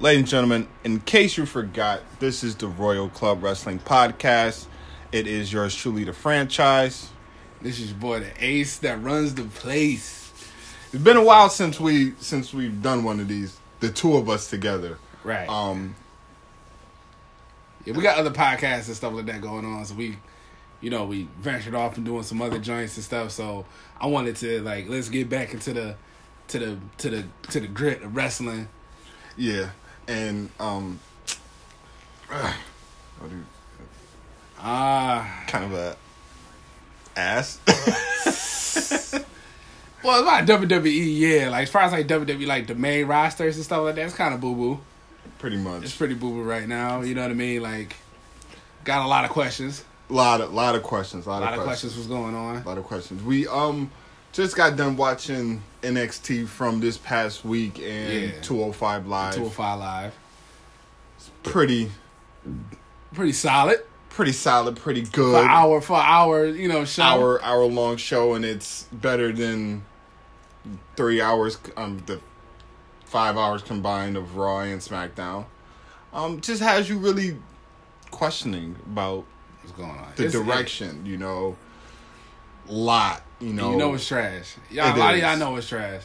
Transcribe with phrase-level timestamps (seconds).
[0.00, 4.66] Ladies and gentlemen, in case you forgot, this is the Royal Club Wrestling Podcast.
[5.12, 7.10] It is yours truly, the franchise.
[7.62, 10.32] This is boy, the ace that runs the place.
[10.92, 14.28] It's been a while since we since we've done one of these, the two of
[14.28, 14.98] us together.
[15.22, 15.48] Right.
[15.48, 15.94] Um,
[17.84, 19.84] yeah, we got other podcasts and stuff like that going on.
[19.84, 20.18] So we,
[20.80, 23.30] you know, we ventured off and doing some other joints and stuff.
[23.30, 23.64] So
[24.00, 25.94] I wanted to like let's get back into the
[26.48, 28.68] to the to the to the grit of wrestling.
[29.36, 29.70] yeah,
[30.08, 30.98] and um,
[32.28, 33.44] what do you-
[34.58, 35.96] Ah, kind of a
[37.16, 37.58] ass.
[40.02, 41.18] well, it's about WWE.
[41.18, 44.06] Yeah, like as far as like WWE, like the main rosters and stuff like that,
[44.06, 44.80] it's kind of boo boo.
[45.38, 47.02] Pretty much, It's pretty boo boo right now.
[47.02, 47.62] You know what I mean?
[47.62, 47.96] Like,
[48.84, 49.84] got a lot of questions.
[50.08, 51.26] lot of lot of questions.
[51.26, 51.92] lot, A lot of of questions.
[51.94, 52.56] questions was going on.
[52.62, 53.22] A lot of questions.
[53.22, 53.90] We um
[54.34, 58.40] just got done watching NXT from this past week and Yeah.
[58.42, 59.34] 205 Live.
[59.34, 60.12] Two hundred five live.
[61.16, 61.90] It's pretty
[63.14, 63.78] Pretty solid.
[64.10, 65.46] pretty solid, pretty For good.
[65.46, 67.02] hour for hour, you know, show.
[67.02, 69.84] hour hour long show and it's better than
[70.96, 72.20] 3 hours um the
[73.06, 75.46] 5 hours combined of Raw and SmackDown.
[76.12, 77.36] Um just has you really
[78.10, 79.24] questioning about
[79.62, 80.12] What's going on?
[80.16, 81.56] the It's- direction, you know.
[82.66, 83.72] Lot, you know.
[83.72, 84.56] You know it's trash.
[84.70, 86.02] Yeah, It a lot of y'all know it's trash.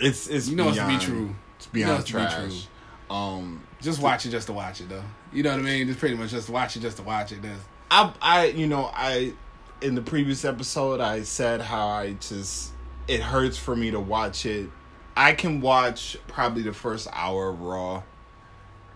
[0.00, 1.34] it's it's You know it's to be true.
[1.56, 2.66] It's You know beyond to be trash.
[3.10, 5.02] Um Just watch it just to watch it though.
[5.32, 5.86] You know what I mean?
[5.86, 7.42] Just pretty much just watch it just to watch it.
[7.42, 9.32] That's, I, I, you know, I,
[9.80, 12.70] in the previous episode, I said how I just,
[13.08, 14.70] it hurts for me to watch it.
[15.16, 18.02] I can watch probably the first hour of Raw,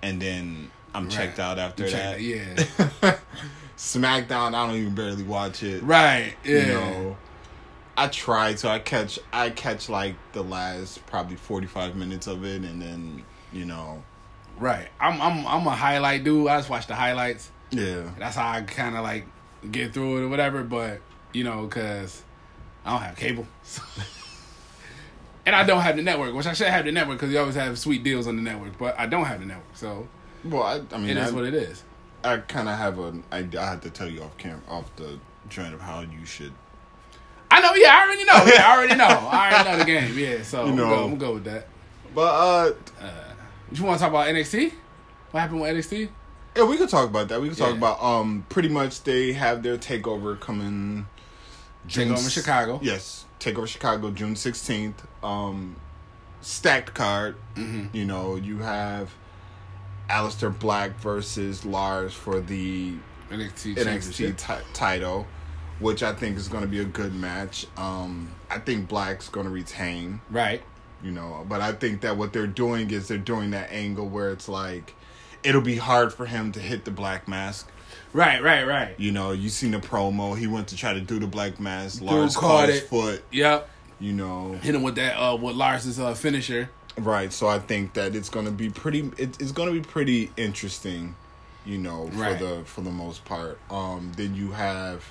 [0.03, 2.21] and then I'm checked out after You that.
[2.21, 3.17] Yeah.
[3.77, 5.83] SmackDown, I don't even barely watch it.
[5.83, 6.35] right.
[6.45, 6.59] Yeah.
[6.59, 7.17] You know,
[7.97, 8.69] I try to.
[8.69, 13.65] I catch, I catch like the last probably 45 minutes of it, and then you
[13.65, 14.03] know,
[14.59, 14.89] Right.
[15.01, 16.49] I'm I'm I'm a highlight dude.
[16.49, 17.51] I just watch the highlights.
[17.71, 19.27] yeah, That's how I kind of like
[19.71, 20.63] get through it or whatever.
[20.63, 21.01] But
[21.33, 22.23] you know, cause
[22.85, 23.47] I don't have cable,
[25.47, 27.55] and I don't have the network, which I should have the network because you always
[27.55, 28.79] have sweet deals on the network.
[28.79, 30.09] But I don't have the network, so
[30.45, 31.83] Well, I, I mean, it is I, what it is.
[32.23, 33.21] I kind of have a.
[33.31, 35.19] I, I had to tell you off camera, off the
[35.49, 36.53] joint of how you should.
[37.57, 37.75] I know.
[37.75, 38.53] Yeah, I already know.
[38.55, 39.05] Yeah, I already know.
[39.05, 40.19] I already know the game.
[40.19, 40.89] Yeah, so You I'm, know.
[40.89, 41.69] go, I'm go with that.
[42.15, 42.73] But uh,
[43.73, 44.73] You want to talk about NXT?
[45.31, 46.09] What happened with NXT?
[46.57, 47.41] yeah, we could talk about that.
[47.41, 51.07] We could talk about um, pretty much they have their takeover coming.
[51.87, 52.81] June Takeover Chicago.
[52.83, 55.05] Yes, takeover Chicago, June sixteenth.
[55.23, 55.77] Um,
[56.41, 57.37] stacked card.
[57.57, 57.95] Mm-hmm.
[57.97, 59.13] You know, you have
[60.09, 62.95] Aleister Black versus Lars for the
[63.31, 63.75] NXT.
[63.77, 65.27] NXT ti- title,
[65.81, 67.67] which I think is going to be a good match.
[67.77, 70.21] Um, I think Black's going to retain.
[70.31, 70.63] Right.
[71.03, 71.45] you know.
[71.49, 74.95] But I think that what they're doing is they're doing that angle where it's like
[75.43, 77.71] it'll be hard for him to hit the black mask.
[78.13, 78.43] Right.
[78.43, 78.65] Right.
[78.65, 78.95] Right.
[78.99, 80.37] You know, you seen the promo.
[80.39, 81.99] He went to try to do the black mask.
[82.01, 82.85] Dude Lars caught it.
[82.89, 83.23] foot.
[83.33, 83.69] Yep.
[84.01, 85.17] You know, Hit him with that.
[85.21, 86.71] Uh, with Lars's uh finisher.
[86.99, 87.33] right?
[87.33, 89.11] So I think that it's gonna be pretty.
[89.19, 91.15] It, it's gonna be pretty interesting.
[91.67, 92.39] You know, for Right.
[92.39, 93.59] the for the most part.
[93.71, 95.05] Um, then you have,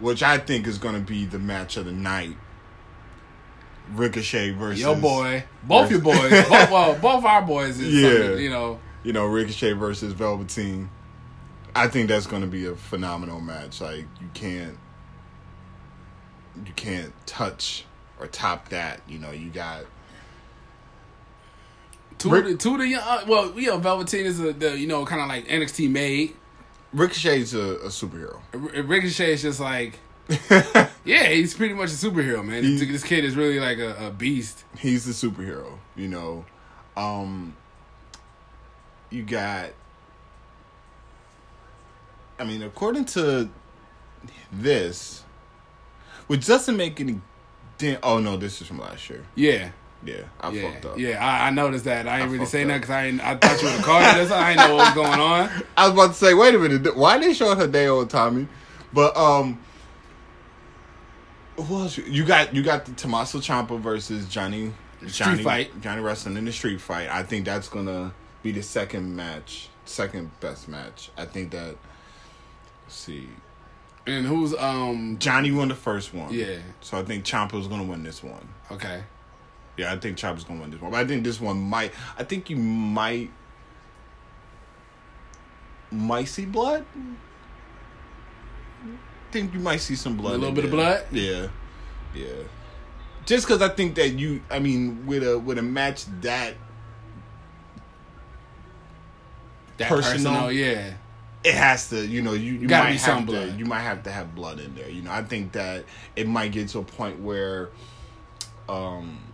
[0.00, 2.36] which I think is gonna be the match of the night.
[3.92, 5.44] Ricochet versus your boy.
[5.64, 6.30] Both your boys.
[6.48, 7.80] both, well, both our boys.
[7.80, 8.34] Is Yeah.
[8.36, 8.78] you know.
[9.02, 10.88] you know, Ricochet versus Velveteen.
[11.74, 13.80] I think that's going to be a phenomenal match.
[13.80, 14.76] Like you can't,
[16.64, 17.84] you can't touch
[18.20, 19.00] or top that.
[19.08, 19.84] You know, you got
[22.18, 24.52] Two, Rick- of the, two of the young, uh, well, you know, Velveteen is a,
[24.52, 26.36] the you know kind of like NXT made.
[26.92, 28.40] Ricochet's a, a superhero.
[28.52, 29.98] R- Ricochet is just like,
[31.04, 32.62] yeah, he's pretty much a superhero, man.
[32.62, 34.64] This, He- this kid is really like a, a beast.
[34.78, 35.78] He's the superhero.
[35.96, 36.44] You know,
[36.96, 37.56] um,
[39.10, 39.70] you got.
[42.38, 43.50] I mean, according to
[44.52, 45.22] this,
[46.26, 47.20] which doesn't make any.
[47.78, 49.24] Dan- oh no, this is from last year.
[49.34, 49.70] Yeah,
[50.04, 50.98] Yeah, I yeah, fucked up.
[50.98, 51.24] yeah.
[51.24, 52.08] I, I noticed that.
[52.08, 54.30] I ain't I really saying that because I ain't, I thought you were caught it.
[54.30, 55.50] I didn't know what was going on.
[55.76, 58.48] I was about to say, wait a minute, why they showing her day old Tommy?
[58.92, 59.58] But um,
[61.56, 61.98] who else?
[61.98, 64.72] You got you got the Tommaso Ciampa versus Johnny
[65.06, 65.80] Johnny fight.
[65.80, 67.08] Johnny wrestling in the street fight.
[67.08, 71.10] I think that's gonna be the second match, second best match.
[71.16, 71.76] I think that.
[72.84, 73.28] Let's see,
[74.06, 75.16] And who's um?
[75.20, 76.32] Johnny won the first one.
[76.34, 76.56] Yeah.
[76.80, 78.48] So I think Ciampa's gonna win this one.
[78.72, 79.02] Okay.
[79.80, 80.90] Yeah, I think Ciampa's gonna win this one.
[80.90, 81.92] But I think this one might.
[82.18, 83.30] I think you might.
[85.90, 86.84] Might see blood.
[89.32, 90.34] think you might see some blood.
[90.34, 91.06] A little bit of blood?
[91.10, 91.48] Yeah,
[92.14, 92.26] yeah.
[93.24, 96.56] Just because I think that you, I mean, with a with a match that
[99.78, 100.92] that personal, personal, yeah.
[101.42, 103.58] it has to, you know, you, you might be have some to, blood.
[103.58, 104.90] you might have to have blood in there.
[104.90, 105.86] You know, I think that
[106.16, 107.70] it might get to a point where,
[108.68, 109.29] um,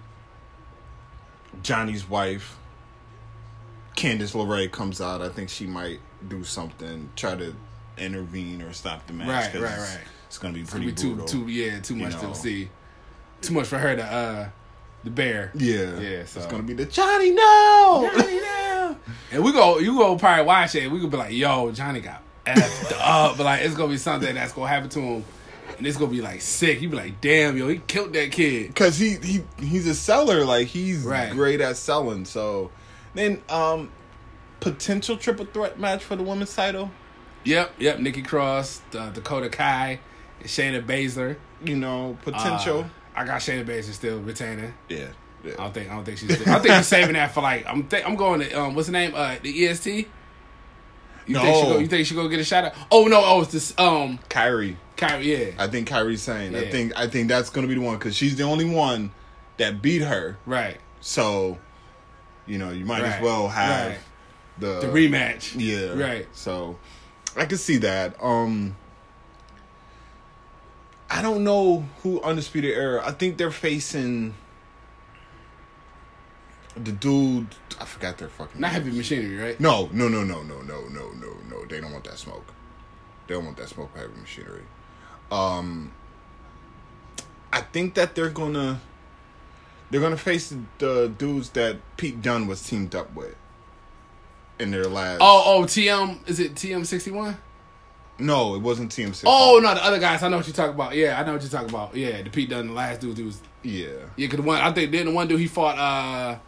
[1.63, 2.57] Johnny's wife,
[3.97, 5.23] Candice LeRae, comes out.
[5.23, 7.55] I think she might do something, try to
[7.99, 9.55] intervene or stop the match.
[9.55, 10.01] Right, right, right.
[10.27, 11.27] It's gonna be It's pretty gonna be too, brutal.
[11.47, 12.29] too, yeah, too you much know.
[12.31, 12.69] to see.
[13.41, 14.49] Too much for her to, uh,
[15.05, 15.53] the bear.
[15.55, 18.11] yeah, Yeah, so- it's gonna be the Johnny no.
[18.17, 18.97] Johnny no.
[19.33, 20.91] And we go, you go probably watch it.
[20.91, 24.35] We could be like, yo, Johnny got effed up, but like it's gonna be something
[24.35, 25.25] that's gonna happen to him,
[25.79, 26.81] and it's gonna be like sick.
[26.81, 28.75] You be like, damn, yo, he killed that kid.
[28.75, 31.31] Cause he he he's a seller, like he's Right.
[31.33, 32.25] great at selling.
[32.25, 32.71] So
[33.15, 33.91] then, um,
[34.61, 36.91] potential triple threat match for the women's title.
[37.45, 37.99] Yep, yep.
[38.01, 40.01] Nikki Cross, uh, Dakota Kai,
[40.41, 41.37] and Shayna Baszler.
[41.65, 42.81] You know, potential.
[42.81, 44.75] Uh, I got Shayna Baszler still retaining.
[44.89, 45.07] yeah,
[45.45, 45.53] yeah.
[45.53, 46.35] I don't think I don't think she's.
[46.39, 47.85] Still, I think she's saving that for like I'm.
[47.85, 48.75] Th- I'm going to um.
[48.75, 49.13] What's the name?
[49.15, 50.09] Uh, the EST.
[51.29, 51.41] You No.
[51.43, 51.79] think she go?
[51.79, 52.77] You think she go get a shot at?
[52.91, 53.21] Oh no!
[53.25, 54.19] Oh, it's this um.
[54.29, 54.77] Kairi.
[54.97, 55.25] Kairi,
[55.57, 55.63] yeah.
[55.63, 56.55] I think Kairi Sane.
[56.55, 59.11] I think I think that's gonna be the one because she's the only one
[59.59, 60.39] that beat her.
[60.47, 60.79] right.
[61.01, 61.59] So,
[62.47, 63.99] you know, you might as well have Right.
[64.59, 65.55] the The rematch.
[65.57, 65.93] Yeah.
[66.03, 66.27] Right.
[66.33, 66.79] So
[67.37, 68.17] I can see that.
[68.23, 68.77] Um
[71.09, 73.03] I don't know who Undisputed Era.
[73.07, 74.35] I think they're facing
[76.77, 77.47] the dude
[77.81, 78.61] I forgot their fucking.
[78.61, 78.83] Not name.
[78.83, 79.61] heavy machinery, right?
[79.61, 81.65] No, no, no, no, no, no, no, no, no.
[81.67, 82.47] They don't want that smoke.
[83.27, 84.63] They don't want that smoke for heavy machinery.
[85.31, 85.93] Um
[87.53, 88.81] I think that they're gonna
[89.91, 93.35] they're gonna face the, dudes that Pete Dunne was teamed up with
[94.59, 96.29] in their last Oh, oh, TM.
[96.29, 97.37] Is it TM sixty one?
[98.19, 99.25] No, it wasn't TMC.
[99.27, 100.23] Oh no, the other guys.
[100.23, 100.95] I know what you're talking about.
[100.95, 101.95] Yeah, I know what you're talking about.
[101.95, 103.89] Yeah, the Pete Dunne, the last dude, who was yeah.
[104.17, 104.27] yeah.
[104.29, 105.79] Cause the one I think then the one dude he fought.
[105.79, 106.39] uh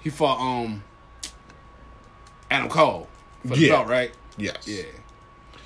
[0.00, 0.82] He fought um
[2.50, 3.08] Adam Cole
[3.42, 3.68] for the Yeah.
[3.76, 4.12] belt, right?
[4.36, 4.66] Yes.
[4.68, 4.82] Yeah.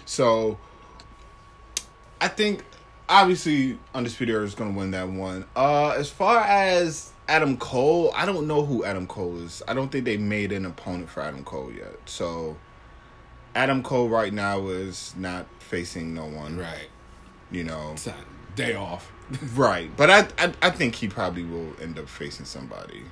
[0.04, 0.58] So
[2.24, 2.64] I think
[3.06, 5.44] obviously Undisputed Era is going to win that one.
[5.54, 9.62] Uh as far as Adam Cole, I don't know who Adam Cole is.
[9.68, 11.96] I don't think they made an opponent for Adam Cole yet.
[12.06, 12.56] So
[13.54, 16.56] Adam Cole right now is not facing no one.
[16.56, 16.88] Right.
[17.50, 17.94] You know.
[18.56, 19.12] Day off.
[19.54, 19.90] Right.
[19.94, 23.02] But I, I I think he probably will end up facing somebody,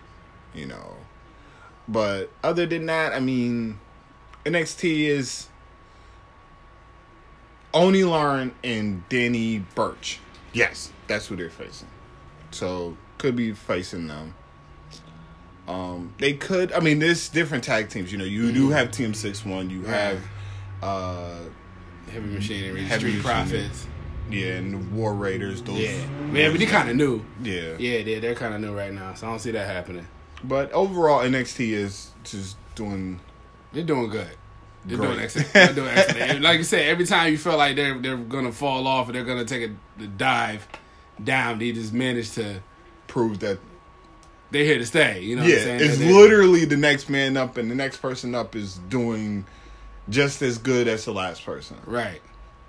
[0.55, 0.97] you know.
[1.87, 3.79] But other than that, I mean
[4.47, 5.49] NXT is
[7.75, 10.21] Oney Lorcan and Danny Burch.
[10.53, 11.89] Yes, that's who they're facing.
[12.51, 14.35] So could be facing them.
[15.69, 16.73] Um, they could.
[16.73, 18.11] I mean, there's different tag teams.
[18.13, 19.71] You know, you do have Team Six One.
[19.71, 20.21] You have,
[20.83, 21.37] uh,
[22.11, 23.87] Heavy machinery, Heavy Street Profits.
[24.29, 25.63] yeah, and the War Raiders.
[25.63, 27.25] Those, Yeah, man, but they're kind of new.
[27.43, 30.07] yeah, Yeah, they're they're kind of new right now, so I don't see that happening.
[30.45, 33.21] But overall, NXT is just doing.
[33.73, 34.29] They're doing good.
[34.85, 35.53] They're doing excellent.
[35.53, 36.43] They're doing excellent.
[36.43, 39.25] like you said, every time you feel like they're they're gonna fall off or they're
[39.25, 40.67] gonna take a, a dive
[41.23, 42.61] down, they just manage to.
[43.07, 43.59] Prove that
[44.51, 45.21] They're here to stay.
[45.21, 45.43] You know.
[45.43, 45.91] yeah, what I'm saying?
[45.91, 49.45] it's literally the next man up, and the next person up is doing
[50.09, 51.77] just as good as the last person.
[51.87, 52.23] right.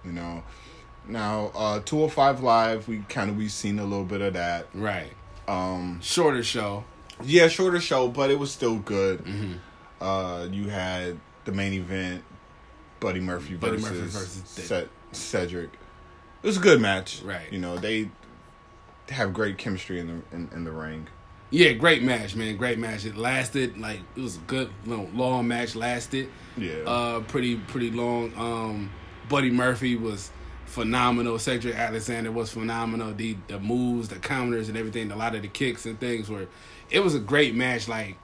[0.04, 0.44] You know.
[1.07, 4.68] Now, uh 205 Live, we kind of we've seen a little bit of that.
[4.74, 5.12] Right.
[5.48, 6.83] Um Shorter show.
[7.24, 9.24] Yeah, shorter show, but it was still good.
[9.24, 10.04] Mm-hmm.
[10.04, 12.23] Uh You had the main event,
[13.00, 15.71] Buddy Murphy Buddy versus, Murphy versus Ced- Cedric.
[16.42, 17.21] It was a good match.
[17.23, 17.52] Right.
[17.52, 18.09] You know they
[19.09, 21.07] have great chemistry in the in, in the ring.
[21.50, 22.57] Yeah, great match, man.
[22.57, 23.06] Great match.
[23.06, 25.76] It lasted like it was a good, you know, long match.
[25.76, 26.30] Lasted.
[26.57, 26.73] Yeah.
[26.85, 28.92] uh pretty pretty long um
[29.28, 30.30] buddy murphy was
[30.66, 35.42] phenomenal cedric alexander was phenomenal the the moves the counters and everything a lot of
[35.42, 36.47] the kicks and things were
[36.92, 38.18] it was a great match like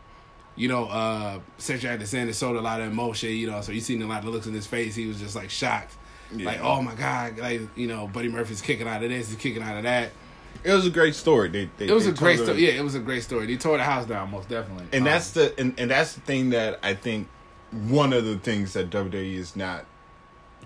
[0.60, 4.02] you know uh cedric alexander showed a lot of emotion you know so you seen
[4.02, 5.96] a lot of looks in his face he was just like shocked
[6.36, 6.46] Yeah.
[6.46, 9.64] like oh my god like you know buddy murphy's kicking out of this he's kicking
[9.64, 10.12] out of that
[10.64, 11.48] it was a great story.
[11.48, 13.78] They, they, it was a great story yeah it was a great story they tore
[13.78, 16.80] the house down most definitely And Um, that's the and, and that's the thing that
[16.84, 17.30] I think
[17.72, 19.86] one of the things that WWE is not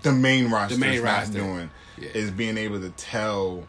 [0.02, 1.38] the main roster main is roster.
[1.38, 2.08] not doing Yeah.
[2.14, 3.68] is being able to tell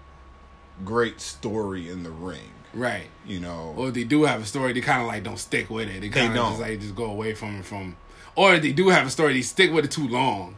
[0.84, 2.50] great story in the ring.
[2.76, 5.40] Right You know, or if they do have a story, they kind of like don't
[5.40, 6.02] stick with it.
[6.02, 7.66] They kind of just like just go away from it.
[7.66, 7.96] From
[8.36, 10.58] or if they do have a story, they stick with it too long.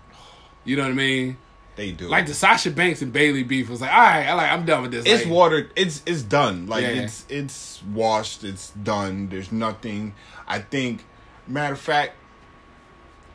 [0.66, 1.38] You know what I mean?
[1.78, 2.08] they do.
[2.10, 4.82] Like the Sasha Banks and Bayley beef was like, all right, I like, I'm done
[4.82, 5.06] with this.
[5.06, 5.72] it's like, watered.
[5.76, 6.66] It's it's done.
[6.68, 7.04] Like Yeah.
[7.04, 8.44] it's it's washed.
[8.44, 9.30] It's done.
[9.30, 10.16] There's nothing.
[10.48, 11.06] I think.
[11.48, 12.14] Matter of fact,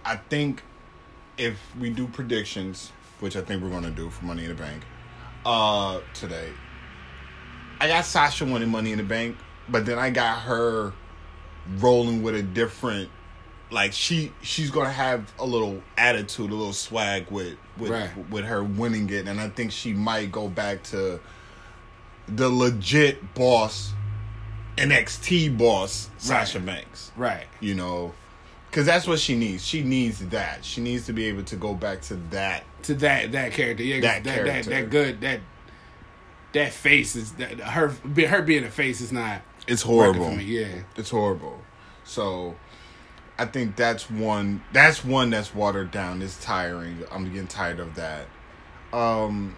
[0.05, 0.63] I think
[1.39, 4.83] if we do predictions, which I think we're gonna do for Money in the Bank,
[5.47, 6.51] uh, today,
[7.83, 9.37] I got Sasha winning Money in the Bank,
[9.69, 10.93] but then I got her
[11.79, 13.11] rolling with a different
[13.73, 18.11] like she she's gonna have a little attitude, a little swag with with Right.
[18.31, 21.19] with her winning it, and I think she might go back to
[22.29, 23.93] the legit boss,
[24.77, 27.11] NXT boss Sasha Banks.
[27.17, 27.47] Right.
[27.61, 28.13] You know,
[28.71, 29.67] because that's what she needs.
[29.67, 30.65] She needs that.
[30.65, 32.63] She needs to be able to go back to that.
[32.85, 33.83] To that that character.
[33.83, 35.41] yeah, That that, that, that good that
[36.53, 37.89] that face is that her
[38.27, 40.33] her being a face is not It's horrible.
[40.41, 40.83] Yeah.
[40.97, 41.61] It's horrible.
[42.05, 42.57] So
[43.39, 46.21] I think that's one that's one that's watered down.
[46.23, 47.05] It's tiring.
[47.11, 48.27] I'm getting tired of that.
[48.93, 49.57] Um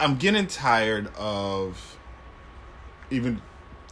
[0.00, 1.98] I'm getting tired of
[3.10, 3.40] even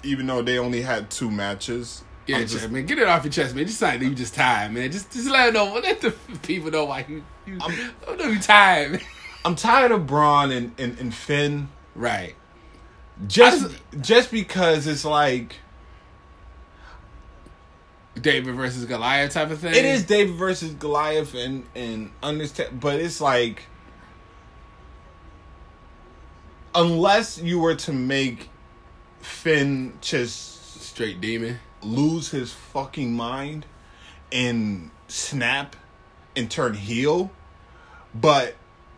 [0.03, 2.03] even though they only had two matches.
[2.27, 3.67] Yeah, I'm just- man, get it off your chest, man.
[3.67, 4.91] Just something you just tired, man.
[4.91, 5.75] Just just let them know.
[5.81, 8.93] Let the people know why you you I'm- know you tired.
[8.93, 9.01] Man.
[9.45, 12.35] I'm tired of Braun and, and, and Finn Right.
[13.27, 15.57] just I just- just because it's like
[18.21, 19.75] David versus Goliath type of thing.
[19.75, 23.65] It is David versus Goliath, and and understand, but it's like
[26.75, 28.51] unless you were to make
[29.21, 31.59] Finn just straight demon.
[31.83, 33.65] lose his fucking mind
[34.31, 35.75] and snap
[36.37, 37.31] and turn heel,
[38.15, 38.55] but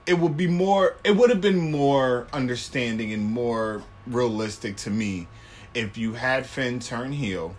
[0.07, 0.97] it would be more.
[1.05, 5.29] It would have been more understanding and more realistic to me
[5.75, 7.55] if you had Finn turn heel,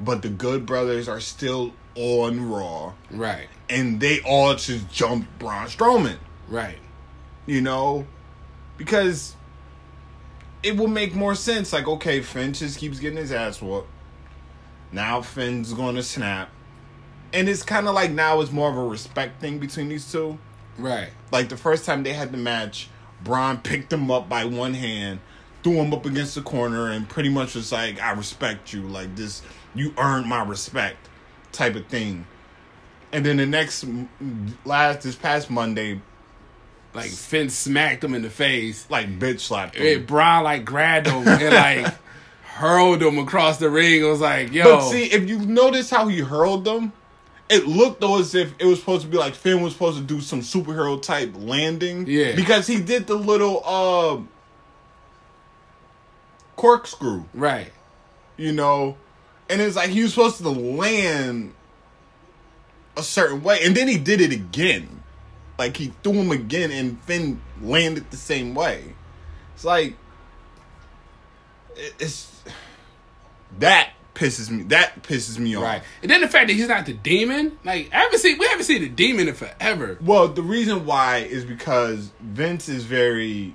[0.00, 3.48] but the Good Brothers are still on Raw Right.
[3.68, 6.78] and they all just jumped Braun Strowman, Right.
[7.46, 8.06] you know,
[8.76, 9.34] because
[10.62, 11.72] it will make more sense.
[11.72, 13.88] Like, okay, Finn just keeps getting his ass whooped.
[14.92, 16.50] Now Finn's going to snap,
[17.32, 20.36] and it's kind of like now it's more of a respect thing between these two.
[20.80, 21.10] Right.
[21.30, 22.88] Like the first time they had the match,
[23.22, 25.20] Braun picked him up by one hand,
[25.62, 28.82] threw him up against the corner, and pretty much was like, "I respect you.
[28.82, 29.42] Like this,
[29.74, 31.08] you earned my respect,"
[31.52, 32.26] type of thing.
[33.12, 33.84] And then the next
[34.64, 36.00] last this past Monday,
[36.94, 38.86] Like Finn smacked him in the face.
[38.88, 39.86] like bitch slapped him.
[39.86, 41.54] It Braun like grabbed him and
[41.86, 41.94] like
[42.44, 44.00] hurled him across the ring.
[44.02, 46.92] It was like, yo, But see, if you notice how he hurled them,
[47.50, 50.04] it looked though as if it was supposed to be like Finn was supposed to
[50.04, 52.06] do some superhero type landing.
[52.06, 52.36] Yeah.
[52.36, 54.22] Because he did the little uh
[56.54, 57.72] corkscrew, right.
[58.36, 58.96] you know?
[59.48, 61.54] And it's like he was supposed to land
[62.96, 63.58] a certain way.
[63.64, 65.02] And then he did it again.
[65.58, 68.94] Like he threw him again and Finn landed the same way.
[69.56, 69.96] It's like
[71.98, 72.42] it's
[73.58, 75.64] that pisses me that pisses me off.
[75.64, 75.82] Right.
[76.02, 77.58] And then the fact that he's not the demon.
[77.64, 79.98] Like I haven't seen we haven't seen the demon in forever.
[80.00, 83.54] Well, the reason why is because Vince is very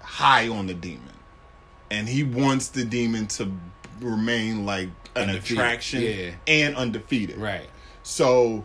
[0.00, 1.14] high on the demon,
[1.90, 3.50] and he wants the demon to
[4.00, 6.30] remain like an Undefeated, attraction yeah.
[6.46, 7.36] and undefeated.
[7.38, 7.68] Right.
[8.02, 8.64] So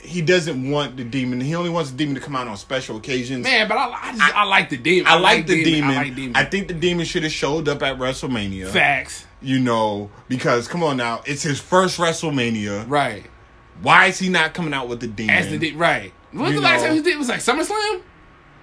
[0.00, 1.40] he doesn't want the demon.
[1.40, 3.44] He only wants the demon to come out on special occasions.
[3.44, 5.10] Man, but I, I just I, like the demon.
[5.10, 5.90] I like the demon.
[5.90, 6.36] I like demon.
[6.36, 8.68] I think the demon should have showed up at WrestleMania.
[8.68, 9.26] Facts.
[9.40, 12.84] You know, because come on now, it's his first WrestleMania.
[12.88, 13.24] Right.
[13.82, 15.34] Why is he not coming out with the demon?
[15.36, 16.12] As the de- right.
[16.32, 16.88] Was You the last know.
[16.88, 17.14] time he did?
[17.14, 18.02] It was like SummerSlam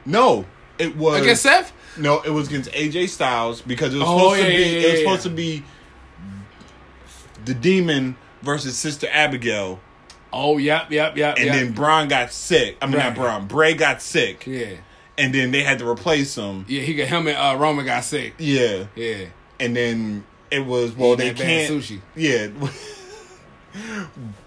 [0.07, 0.45] no,
[0.77, 1.73] it was against Seth.
[1.97, 4.75] No, it was against AJ Styles because it was Oh, supposed to be yeah, it
[4.75, 5.63] was yeah, supposed to be
[7.45, 9.79] the demon versus Sister Abigail,
[10.33, 11.37] Oh, yep, yep, yep.
[11.37, 11.55] and yep.
[11.55, 12.77] then Braun got sick.
[12.81, 13.47] I mean, not Braun.
[13.47, 14.75] Bray got sick, yeah,
[15.17, 16.65] and then they had to replace him.
[16.67, 16.81] yeah.
[16.81, 18.33] He got him and uh, Roman got sick.
[18.37, 19.25] Yeah, Yeah.
[19.59, 20.23] and then
[20.55, 21.71] it was well they can't.
[21.71, 22.01] sushi.
[22.15, 22.47] Yeah.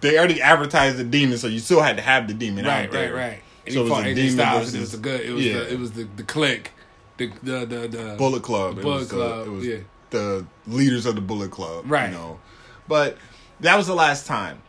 [0.00, 2.92] they already advertised the demon, so you still had to have the demon Right, out
[2.92, 3.12] there.
[3.14, 3.72] right, right.
[3.72, 4.74] So it was a demon Styles.
[4.74, 5.20] and It versus- was a good.
[5.20, 5.52] It was yeah.
[5.58, 6.72] the, it was the the click,
[7.18, 8.76] the the the, the Bullet Club.
[8.76, 9.76] The It Bullet the- uh, Club, it was yeah.
[10.10, 11.84] the leaders of the Bullet Club.
[11.90, 12.10] Right.
[12.10, 12.40] You know.
[12.86, 13.18] But
[13.60, 14.62] that was the last time.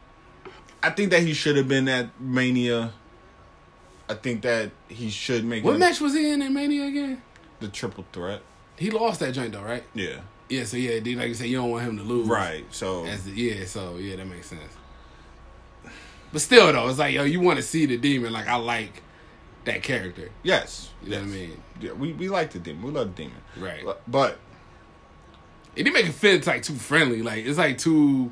[0.83, 2.93] I think that he should have been at Mania.
[4.09, 7.21] I think that he should make What match was he in at Mania again?
[7.59, 8.41] the triple threat.
[8.77, 9.83] He lost that joint though, right?
[9.93, 10.21] Yeah.
[10.49, 10.63] Yeah.
[10.65, 12.27] So yeah, dude, like you said, you don't want him to lose.
[12.27, 12.65] Right.
[12.71, 14.61] So As the, yeah, so yeah, that makes sense.
[16.31, 18.31] But still, though, it's like yo, you want to see the demon.
[18.33, 19.01] Like I like
[19.65, 20.29] that character.
[20.43, 20.89] yes.
[21.03, 21.25] You know yes.
[21.27, 21.63] what I mean?
[21.81, 22.83] Yeah, we, we like the demon.
[22.83, 23.37] We love the demon.
[23.57, 23.83] Right.
[24.07, 24.37] But,
[25.75, 27.21] It didn't make it fit like too friendly.
[27.21, 28.31] Like it's like too.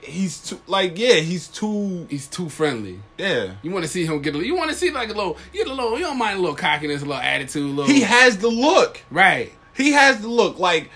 [0.00, 3.00] he's too like yeah, he's too He's too friendly.
[3.16, 3.54] yeah.
[3.62, 4.44] You want to see him get a.
[4.44, 5.36] You want to see like a little.
[5.52, 5.96] You get a little.
[5.98, 7.86] You don't mind a little cockiness, a little attitude, a little.
[7.92, 9.00] He has the look.
[9.10, 9.52] right.
[9.76, 10.58] He has the look.
[10.58, 10.90] Like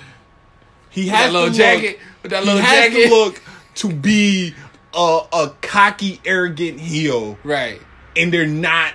[0.92, 1.98] he With has that little the jacket.
[1.98, 3.08] Look, With that he little has jacket.
[3.08, 3.42] the look
[3.76, 4.54] to be
[4.94, 7.80] a, a cocky, arrogant heel, Right.
[8.16, 8.92] and they're not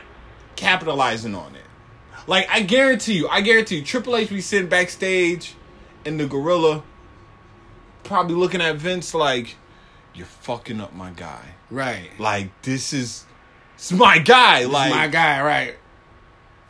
[0.55, 1.61] capitalizing on it.
[2.27, 5.55] Like I guarantee you, I guarantee you, Triple H be sitting backstage
[6.05, 6.83] in the gorilla,
[8.03, 9.55] probably looking at Vince like,
[10.13, 11.55] you're fucking up my guy.
[11.69, 12.09] Right.
[12.19, 13.25] Like this is,
[13.75, 14.63] it's my guy.
[14.63, 15.75] This Like my guy, right.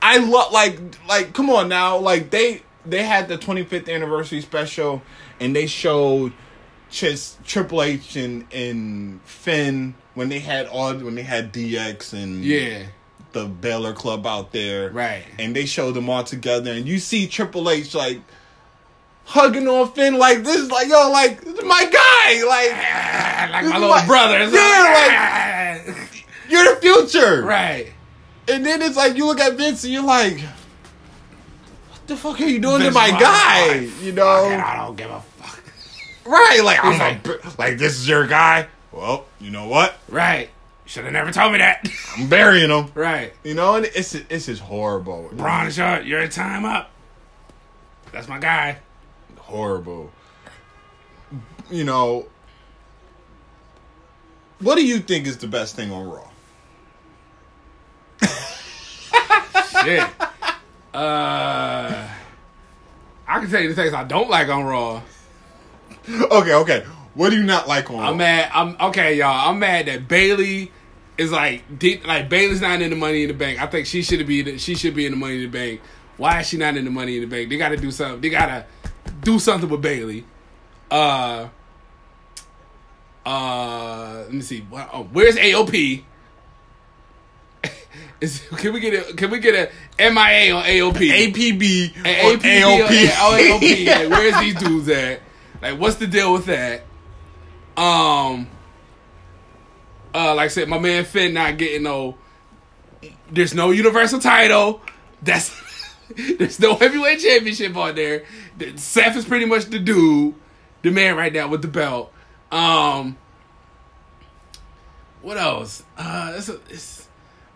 [0.02, 5.02] I love like like come on now like they they had the 25th anniversary special
[5.40, 6.34] and they showed
[6.90, 12.44] just Triple H and and Finn when they had all when they had DX and
[12.46, 12.84] Yeah.
[13.34, 15.24] the Balor Club out there Right.
[15.38, 18.22] and they showed them all together and you see Triple H like
[19.26, 23.90] hugging on Finn like this is like yo like my guy like like my little
[23.90, 24.40] like- brother.
[24.46, 27.92] Yeah, like, you're the future right.
[28.48, 30.40] and then it's like you look at Vince and you're like
[32.08, 35.20] the fuck are you doing to my guy like, you know I don't give a
[35.22, 35.64] fuck.
[36.26, 40.50] right like I'm a, like this is your guy well you know what Right.
[40.86, 41.86] Should have never told me that.
[42.18, 43.34] I'm burying him right.
[43.44, 46.92] you know and it's it's just horrible Braun Short, your time up.
[48.14, 48.78] That's my guy.
[49.38, 50.12] horrible
[51.70, 52.26] you know
[54.60, 56.30] what do you think is the best thing on Raw
[59.84, 60.10] Shit.
[60.94, 62.08] Uh,
[63.28, 65.02] I can tell you the things I don't like on Raw.
[66.32, 66.86] okay okay
[67.18, 68.52] what do you not like on I'm mad.
[68.54, 69.50] I'm okay, y'all.
[69.50, 70.72] I'm mad that Bayley
[71.18, 73.60] is like deep, like Bayley's not in the Money in the Bank.
[73.60, 74.60] I think she should be.
[74.60, 75.82] She should be in the Money in the Bank.
[76.18, 77.50] Why is she not in the Money in the Bank?
[77.50, 78.22] They got to do something.
[78.22, 78.66] They got to
[79.22, 80.26] do something with Bayley.
[80.92, 81.48] Uh.
[83.26, 84.14] Uh.
[84.26, 84.64] Let me see.
[84.72, 86.04] Oh, where's AOP?
[88.20, 89.54] Is, can we get a can we get
[90.00, 91.34] a MIA on AOP?
[91.34, 93.86] APB or APB AOP AOP.
[94.10, 95.22] Like, where's these dudes at?
[95.62, 96.82] Like, what's the deal with that?
[97.76, 98.48] Um,
[100.16, 102.18] uh, like I said, my man Finn not getting no.
[103.32, 104.82] There's no universal title.
[105.22, 105.56] That's
[106.40, 108.26] there's no heavyweight championship on there.
[108.78, 110.34] Seth is pretty much the dude,
[110.82, 112.12] the man right now with the belt.
[112.52, 113.18] Um,
[115.22, 115.84] what else?
[115.98, 117.07] Uh, it's, a, it's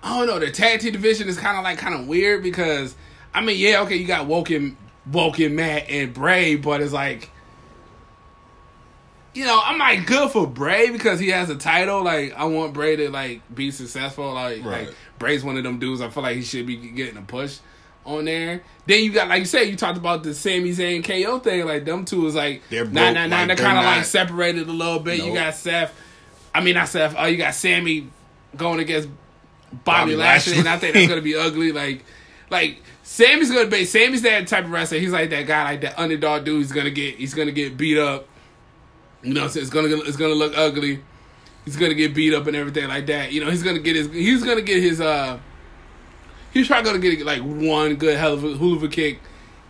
[0.04, 0.40] I don't know.
[0.40, 2.96] The tag team division is kind of like kind of weird because
[3.34, 4.76] I mean, yeah, okay, you got Woken,
[5.12, 7.30] Woken, Matt, and Bray, but it's like,
[9.34, 12.04] you know, I'm like good for Bray because he has a title.
[12.04, 14.34] Like, I want Bray to like be successful.
[14.34, 14.88] Like, Right.
[14.88, 16.02] like Bray's one of them dudes.
[16.02, 17.60] I feel like he should be getting a push
[18.06, 18.64] on there.
[18.88, 21.66] Then you got, like you said, you talked about the Sami Zayn KO thing.
[21.66, 23.38] Like, them two is like, They're nah, both- nah, nah.
[23.38, 25.24] like, they're they're kind of like separated a little bit.
[25.24, 25.94] You got Seth.
[26.54, 27.16] I mean, not Seth.
[27.18, 28.10] Oh, you got Sami
[28.58, 29.08] going against
[29.72, 31.72] Bobby, Bobby Lashley, and I think that's gonna be ugly.
[31.72, 32.04] Like,
[32.50, 35.00] like Sami's gonna be Sami's that type of wrestler.
[35.00, 36.60] He's like that guy, like that underdog dude.
[36.60, 38.28] He's gonna get he's gonna get beat up.
[39.24, 41.02] You know, so it's gonna it's gonna look ugly.
[41.66, 43.32] He's gonna get beat up and everything like that.
[43.32, 45.40] You know, he's gonna get his he's gonna get his uh
[46.54, 49.20] he's probably gonna get like one good hell of a hula kick,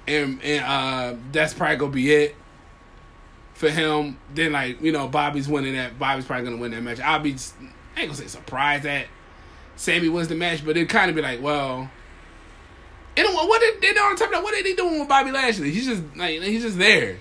[0.08, 2.36] and and uh that's probably gonna be it
[3.54, 4.18] for him.
[4.34, 6.00] Then like you know Bobby's winning that.
[6.00, 7.00] Bobby's probably gonna win that match.
[7.00, 7.36] I'll be
[7.96, 9.08] I ain't gonna say surprised that
[9.82, 11.90] Sami wins the match, but it kind of be like, well,
[13.16, 13.34] don't.
[13.34, 14.44] What did they don't talk about?
[14.44, 15.72] What are they doing with Bobby Lashley?
[15.72, 17.18] He's just like he's just there.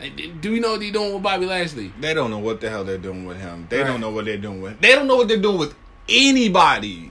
[0.00, 1.92] Like, do we know what they're doing with Bobby Lashley?
[2.00, 3.66] They don't know what the hell they're doing with him.
[3.68, 3.86] They Right.
[3.86, 4.80] don't know what they're doing with.
[4.80, 5.74] They don't know what they're doing with
[6.08, 7.10] anybody.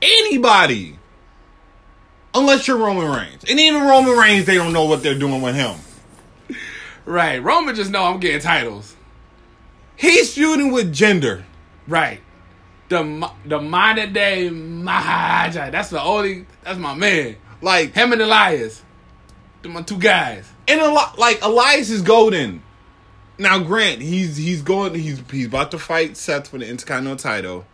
[0.00, 0.98] Anybody.
[2.32, 3.44] Unless you're Roman Reigns.
[3.46, 5.76] And even Roman Reigns, they don't know what they're doing with him.
[7.04, 8.94] Right, Roman just know I'm getting titles.
[9.96, 11.42] He's feuding with Jinder.
[11.88, 12.20] Right,
[12.90, 15.70] the the modern day Maharaja.
[15.70, 16.44] That's the only.
[16.62, 17.36] That's my man.
[17.62, 18.82] Like, Him and Elias.
[19.62, 20.50] They're my two guys.
[20.68, 22.62] and a lot like Elias is golden.
[23.38, 27.64] Now, Grant, he's he's going he's he's about to fight Seth for the Intercontinental title.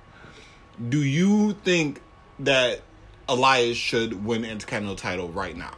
[0.88, 2.02] Do you think
[2.40, 2.82] that
[3.28, 5.74] Elias should win the Intercontinental title right now?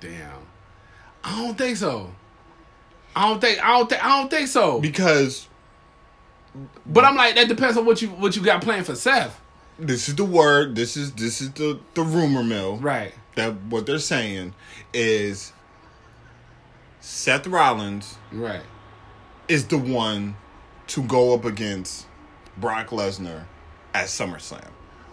[0.00, 0.46] Damn.
[1.22, 2.10] I don't think so.
[3.14, 3.64] I don't think.
[3.64, 4.04] I don't think.
[4.04, 4.80] I don't think so.
[4.80, 5.46] Because
[6.86, 9.40] But I'm like, that depends on what you what you got planned for Seth.
[9.78, 10.74] this is the word.
[10.76, 12.76] This is this is the the rumor mill.
[12.76, 13.14] Right.
[13.36, 14.54] That what they're saying
[14.92, 15.52] is
[17.00, 18.62] Seth Rollins Right.
[19.48, 20.36] is the one
[20.88, 22.06] to go up against
[22.58, 23.44] Brock Lesnar
[23.94, 24.68] at SummerSlam.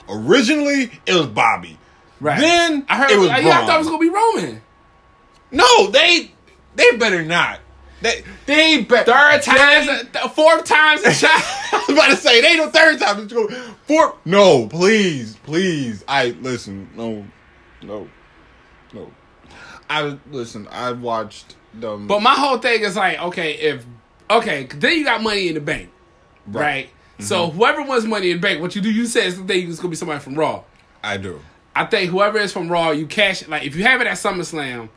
[0.09, 1.77] Originally, it was Bobby.
[2.19, 2.39] Right.
[2.39, 3.11] Then I heard.
[3.11, 4.61] it was yeah, I thought it was gonna be Roman.
[5.51, 6.31] No, they
[6.75, 7.59] they better not.
[8.01, 11.29] They they better Third times, th- fourth times a shot.
[11.33, 13.75] I was about to say they the third time.
[13.85, 14.15] Four.
[14.25, 16.03] No, please, please.
[16.07, 16.89] I listen.
[16.95, 17.25] No,
[17.81, 18.07] no,
[18.93, 19.11] no.
[19.89, 20.67] I listen.
[20.71, 22.07] I watched them.
[22.07, 23.85] But my whole thing is like, okay, if
[24.29, 25.89] okay, then you got money in the bank,
[26.47, 26.87] right?
[26.87, 27.23] Mm-hmm.
[27.23, 29.69] So whoever wants money in the bank, what you do, you say it's the thing.
[29.69, 30.63] It's gonna be somebody from Raw.
[31.03, 31.41] I do.
[31.75, 34.89] I think whoever is from Raw, you cash like if you have it at SummerSlam,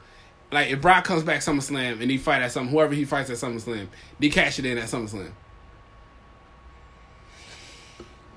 [0.53, 3.37] like if Brock comes back SummerSlam and he fight at some whoever he fights at
[3.37, 3.89] SummerSlam,
[4.19, 5.33] they cash it in at SummerSlam.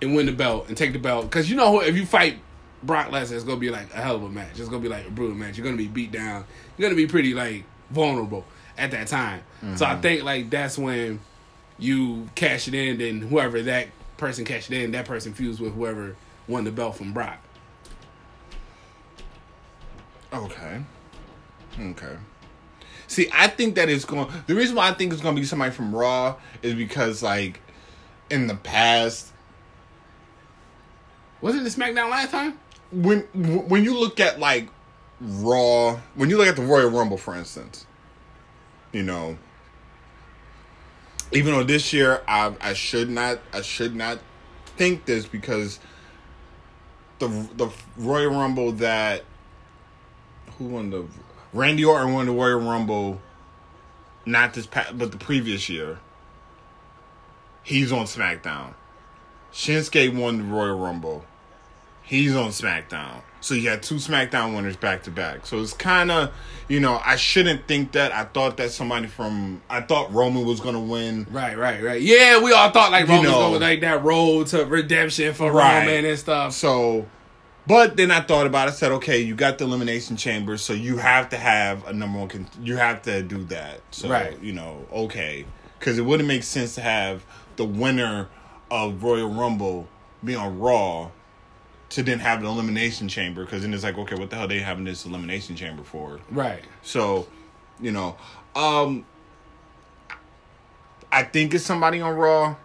[0.02, 1.30] And win the belt and take the belt.
[1.32, 2.40] Cause you know if you fight
[2.84, 4.60] Brock Lesnar, it's gonna be like a hell of a match.
[4.60, 5.58] It's gonna be like a brutal match.
[5.58, 6.46] You're gonna be beat down.
[6.78, 8.46] You're gonna be pretty like vulnerable
[8.78, 9.42] at that time.
[9.76, 10.02] So I mm-hmm.
[10.02, 11.20] think like that's when
[11.78, 15.74] you cash it in, then whoever that person cashed it in, that person fused with
[15.74, 16.16] whoever
[16.48, 17.40] won the belt from Brock.
[20.32, 20.82] Okay.
[21.80, 22.18] Okay.
[23.08, 24.28] See, I think that it's going.
[24.48, 27.62] The reason why I think it's going to be somebody from Raw is because, like,
[28.30, 29.32] in the past,
[31.42, 32.58] wasn't it the SmackDown last time?
[32.92, 33.22] when
[33.68, 34.70] when you look at like
[35.20, 37.86] Raw, when you look at the Royal Rumble, for instance,
[38.92, 39.38] you know,
[41.32, 44.20] even though this year I I should not I should not
[44.78, 45.80] think this because
[47.20, 49.24] the the Royal Rumble that
[50.58, 51.06] who won the
[51.56, 53.22] Randy Orton won the Royal Rumble
[54.26, 56.00] not this past but the previous year.
[57.64, 58.74] He's on SmackDown.
[59.54, 61.26] Shinsuke won the Royal Rumble.
[62.04, 63.22] He's on SmackDown.
[63.40, 65.46] So you had two SmackDown winners back to back.
[65.46, 66.32] So it's kind of,
[66.68, 68.12] you know, I shouldn't think that.
[68.12, 71.26] I thought that somebody from, I thought Roman was going to win.
[71.32, 72.02] Right, right, right.
[72.02, 75.80] Yeah, we all thought like You was going like that road to redemption for Right.
[75.80, 76.54] Roman and stuff.
[76.54, 77.08] So,
[77.68, 78.72] but then I thought about it.
[78.72, 82.20] I said, okay, you got the Elimination Chamber, so you have to have a number
[82.20, 82.28] one.
[82.28, 83.82] Con- you have to do that.
[83.92, 84.40] So, Right.
[84.42, 85.46] you know, okay.
[85.80, 87.24] Because it wouldn't make sense to have
[87.56, 88.28] the winner
[88.72, 89.88] of Royal Rumble
[90.24, 91.10] be on Raw
[91.90, 93.46] to then have the Elimination Chamber.
[93.46, 96.20] Because then it's like, okay, what the hell they having this Elimination Chamber for?
[96.30, 96.64] Right.
[96.84, 97.28] So,
[97.80, 98.18] you know,
[98.56, 99.06] um
[101.12, 102.56] I think it's somebody on Raw.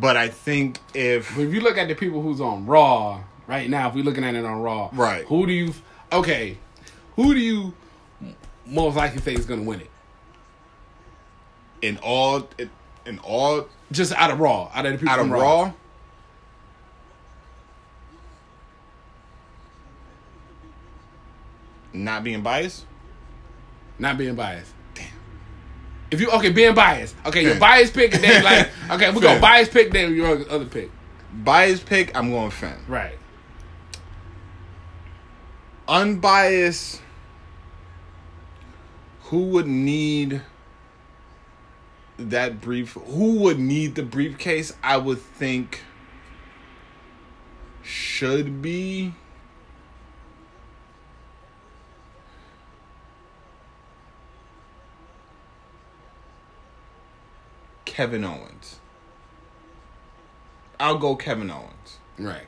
[0.00, 3.68] But I think if But if you look at the people who's on Raw right
[3.68, 5.24] now, if we're looking at it on Raw, Right.
[5.26, 5.74] Who do you?
[6.12, 6.56] Okay,
[7.16, 7.74] who do you
[8.64, 9.90] most likely think is going to win it?
[11.82, 12.48] in all
[13.06, 15.72] in all Just out of Raw, out of the people out of from Raw,
[21.92, 22.84] not being biased,
[23.98, 24.72] not being biased.
[26.10, 27.14] If you okay, being biased.
[27.26, 30.64] Okay, your biased pick, and then like okay, we go biased pick, then your other
[30.64, 30.90] pick.
[31.32, 32.76] biased pick, I'm going Finn.
[32.88, 33.18] Right.
[35.88, 37.00] unbiased
[39.22, 40.42] who would need
[42.18, 45.82] that brief who would need the briefcase i would think
[47.82, 49.14] should be
[57.98, 58.78] kevin owens.
[60.78, 61.98] I'll go kevin owens.
[62.16, 62.46] Right.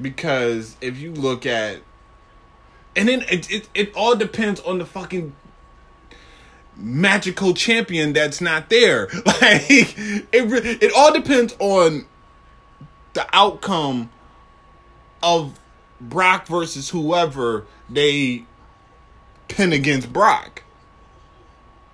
[0.00, 1.82] because if you look at
[2.96, 5.34] and then it, it it all depends on the fucking
[6.76, 9.06] magical champion that's not there.
[9.26, 12.06] Like it it all depends on
[13.12, 14.10] the outcome
[15.22, 15.60] of
[16.00, 18.46] Brock versus whoever they
[19.48, 20.64] pin against Brock.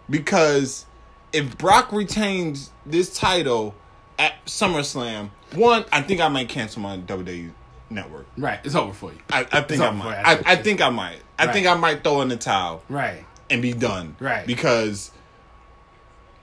[0.09, 0.87] Because
[1.33, 3.75] if Brock retains this title
[4.19, 7.51] at SummerSlam, one, I think I might cancel my WWE
[7.91, 8.27] network.
[8.37, 8.61] Right.
[8.65, 9.19] It's over for you.
[9.31, 10.17] I, I think I might.
[10.25, 11.19] I, I think I might.
[11.39, 11.53] I Right.
[11.53, 13.25] think I might throw in the towel Right.
[13.51, 14.17] and be done.
[14.21, 14.47] Right.
[14.47, 15.11] Because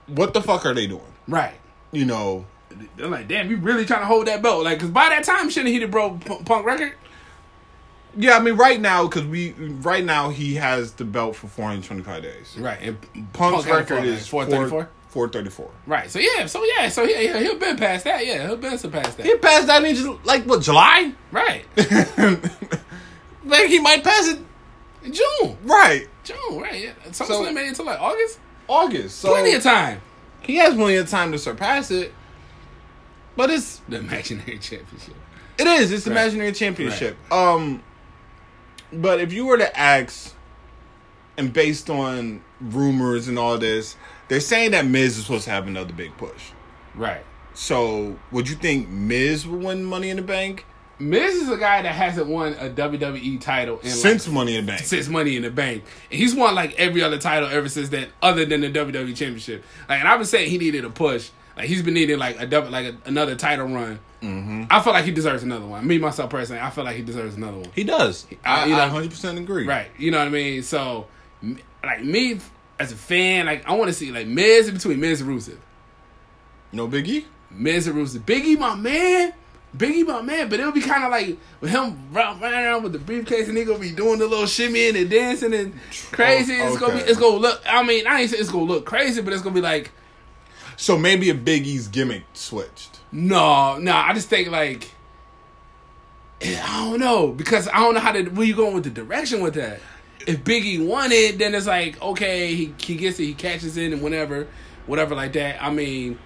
[0.06, 1.02] what the fuck are they doing?
[1.28, 1.54] Right.
[1.92, 2.46] You know,
[2.96, 4.64] They're like, damn, you really trying to hold that belt?
[4.64, 6.92] Like, cause by that time, shouldn't he have broke Punk record?
[8.16, 12.22] Yeah, I mean right now cuz we right now he has the belt for 425
[12.22, 12.56] days.
[12.58, 12.78] Right.
[12.80, 12.98] And
[13.32, 14.88] Punk's Punk record is four thirty four.
[15.08, 15.68] 434.
[15.86, 16.08] Right.
[16.10, 16.46] So yeah.
[16.46, 16.88] So yeah.
[16.88, 17.20] So yeah.
[17.20, 18.24] yeah he'll been past that.
[18.24, 18.46] Yeah.
[18.46, 19.26] He'll been surpassed that.
[19.26, 21.12] He passed that in just like what July?
[21.32, 21.64] Right.
[23.44, 24.38] Like he might pass it
[25.02, 25.56] In June.
[25.64, 26.60] right June.
[26.60, 26.82] Right.
[26.84, 26.92] Yeah.
[27.08, 28.38] SummerSlam So- made it until like August.
[28.68, 29.18] August.
[29.18, 30.00] So Plenty of time.
[30.42, 32.12] he has plenty of time to surpass it.
[33.36, 35.14] But it's The imaginary championship.
[35.58, 35.90] It is.
[35.90, 36.20] It's the Right.
[36.22, 37.16] imaginary championship.
[37.32, 37.82] Um,
[38.92, 40.34] but if you were to ask,
[41.36, 43.96] and based on rumors and all this,
[44.28, 46.50] they're saying that Miz is supposed to have another big push.
[46.94, 47.24] Right.
[47.54, 50.64] So, would you think Miz will win Money in the Bank
[51.00, 54.66] Miz is a guy that hasn't won a WWE title in since like, Money in
[54.66, 54.84] the Bank?
[54.84, 58.08] since Money in the Bank, and he's won like every other title ever since then,
[58.20, 59.64] other than the WWE Championship.
[59.88, 61.30] Like, and I've been saying he needed a push.
[61.56, 63.98] Like, he's been needing like a double, like a, another title run.
[64.22, 64.64] Mm-hmm.
[64.70, 65.86] I feel like he deserves another one.
[65.86, 67.70] Me myself personally, I feel like he deserves another one.
[67.74, 68.26] He does.
[68.44, 69.66] I, you know- I 100% agree.
[69.66, 69.88] Right.
[69.98, 70.62] You know what I mean?
[70.62, 71.06] So,
[71.82, 72.38] like me
[72.78, 75.58] as a fan, like I want to see like Miz in between Miz and Rusev.
[76.72, 77.24] No Biggie.
[77.50, 78.20] Miz and Rusev.
[78.20, 79.32] Biggie, my man.
[79.76, 82.98] Biggie, my man, but it'll be kind of like with him running around with the
[82.98, 85.72] briefcase and he gonna be doing the little shimmy and dancing and
[86.10, 86.54] crazy.
[86.54, 87.62] It's gonna be, it's gonna look.
[87.68, 89.92] I mean, I ain't say it's gonna look crazy, but it's gonna be like,
[90.80, 93.00] So maybe a Big E's gimmick switched.
[93.12, 93.92] no, no.
[93.92, 94.90] I just think like,
[96.40, 98.24] eh, I don't know because I don't know how to.
[98.30, 99.80] Where you going with the direction with that?
[100.26, 103.92] If Biggie won it, then it's like okay, he he gets it, he catches it,
[103.92, 104.46] and whatever,
[104.86, 105.62] whatever like that.
[105.62, 106.18] I mean.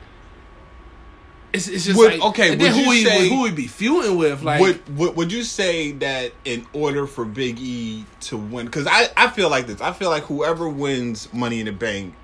[1.53, 3.53] It's, it's just Would- like okay, And then would who you he say- who he
[3.53, 4.43] be feuding with?
[4.43, 8.87] Like would, would would you say that in order for Big E to win, because
[8.89, 12.15] I I feel like this, I feel like whoever wins Money in the Bank,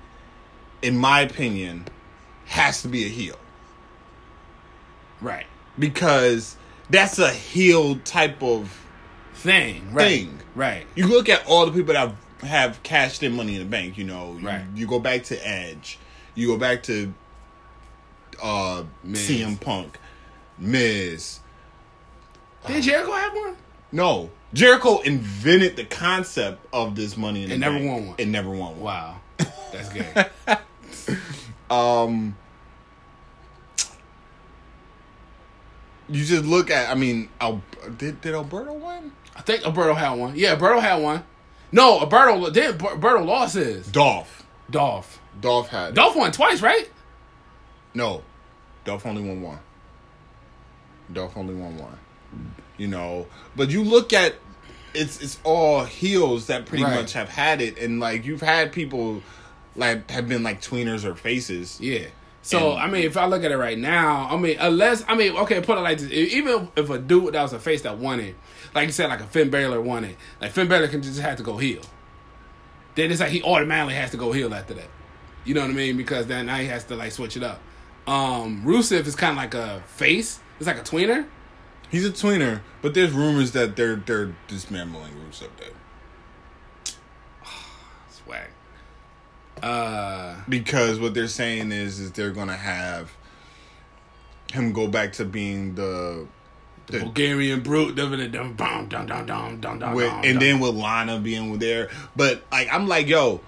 [0.81, 1.85] in my opinion,
[2.51, 3.37] has to be a heel
[5.21, 5.45] right
[5.79, 6.55] because
[6.89, 8.69] that's a heel type of
[9.35, 10.07] thing, right?
[10.07, 10.39] Thing.
[10.55, 10.85] right?
[10.95, 13.97] You look at all the people that have, cashed in Money in the Bank.
[13.97, 14.63] You know, you, Right.
[14.75, 15.97] you go back to Edge,
[16.35, 17.13] you go back to
[18.43, 19.29] uh, Miz.
[19.29, 19.97] CM Punk,
[20.59, 21.39] Miz.
[22.67, 23.55] Did Jericho have one?
[23.93, 28.15] No, Jericho invented the concept of this Money in the And never won one.
[28.19, 28.79] And never won one.
[28.81, 29.21] Wow,
[29.71, 30.29] that's good.
[31.71, 32.35] Um,
[36.09, 36.89] you just look at.
[36.89, 37.61] I mean, Al,
[37.97, 39.11] did did Alberto win?
[39.35, 40.33] I think Alberto had one.
[40.35, 41.23] Yeah, Alberto had one.
[41.71, 42.81] No, Alberto did.
[42.81, 43.87] Alberto lost his.
[43.87, 44.45] Dolph.
[44.69, 45.19] Dolph.
[45.39, 45.93] Dolph had.
[45.93, 46.89] Dolph won twice, right?
[47.93, 48.23] No,
[48.85, 49.59] Dolph only won one.
[51.11, 51.97] Dolph only won one.
[52.77, 54.35] You know, but you look at
[54.93, 56.95] it's it's all heels that pretty Right.
[56.95, 59.21] much have had it, and like you've had people
[59.75, 61.79] like have been like tweeners or faces.
[61.79, 62.07] Yeah.
[62.43, 65.15] So And- I mean, if I look at it right now, I mean, unless I
[65.15, 67.97] mean, okay, put it like this: even if a dude that was a face that
[67.97, 68.35] won it,
[68.73, 71.37] like you said, like a Finn Balor won it, like Finn Balor can just have
[71.37, 71.81] to go heel.
[72.95, 74.89] Then it's like he automatically has to go heel after that.
[75.45, 75.97] You know what I mean?
[75.97, 77.59] Because then now he has to like switch it up.
[78.07, 80.39] Um Rusev is kind of like a face.
[80.59, 81.25] It's like a tweener.
[81.89, 85.69] He's a tweener, but there's rumors that they're they're dismantling Rusev Day
[89.61, 93.11] Uh, because what they're saying is is they're gonna have
[94.51, 96.25] him go back to being the,
[96.87, 97.95] the Bulgarian brute.
[97.95, 99.93] Dum dum dum dum dum dum dum dum dum.
[99.93, 103.39] with, dum, and then with Lana being there, but like I'm like yo,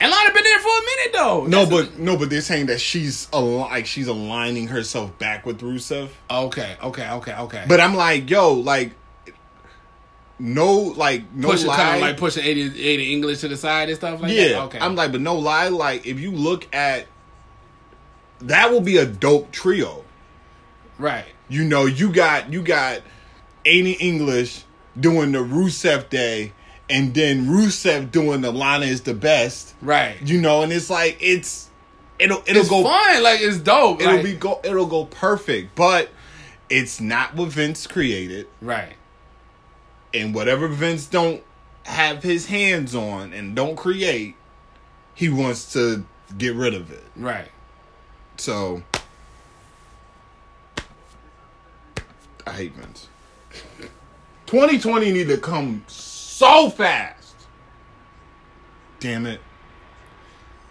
[0.00, 1.46] and Lana been there for a minute though.
[1.46, 5.44] No, That's but no, but they're saying that she's al- like she's aligning herself back
[5.44, 6.08] with Rusev.
[6.30, 7.64] okay, okay, okay, okay.
[7.68, 8.92] But I'm like, yo, like,
[10.40, 11.76] no, like, no pushing lie.
[11.76, 14.62] kind of like pushing 80, Aiden English to the side and stuff like yeah, that.
[14.64, 15.68] Okay, I'm like, but no lie.
[15.68, 17.06] Like, if you look at
[18.40, 20.04] that, will be a dope trio.
[20.98, 23.00] right, You know, you got you got
[23.64, 24.64] Aiden English
[24.98, 26.52] doing the Rusev Day,
[26.88, 29.74] and then Rusev doing the Lana is the best.
[29.82, 30.16] right.
[30.22, 31.68] You know, and it's like it's
[32.18, 34.00] it'll it'll It's go fine, Like it's dope.
[34.00, 36.10] it'll like- be go it'll go perfect but
[36.68, 38.92] it's not what vince created right.
[40.12, 41.42] And whatever vince don't
[41.84, 44.34] have his hands on and don't create
[45.14, 46.04] he wants to
[46.38, 47.48] get rid of it Right.
[48.36, 48.82] so
[52.46, 53.08] i hate vince
[54.46, 57.34] 2020 need to come so fast
[58.98, 59.40] damn it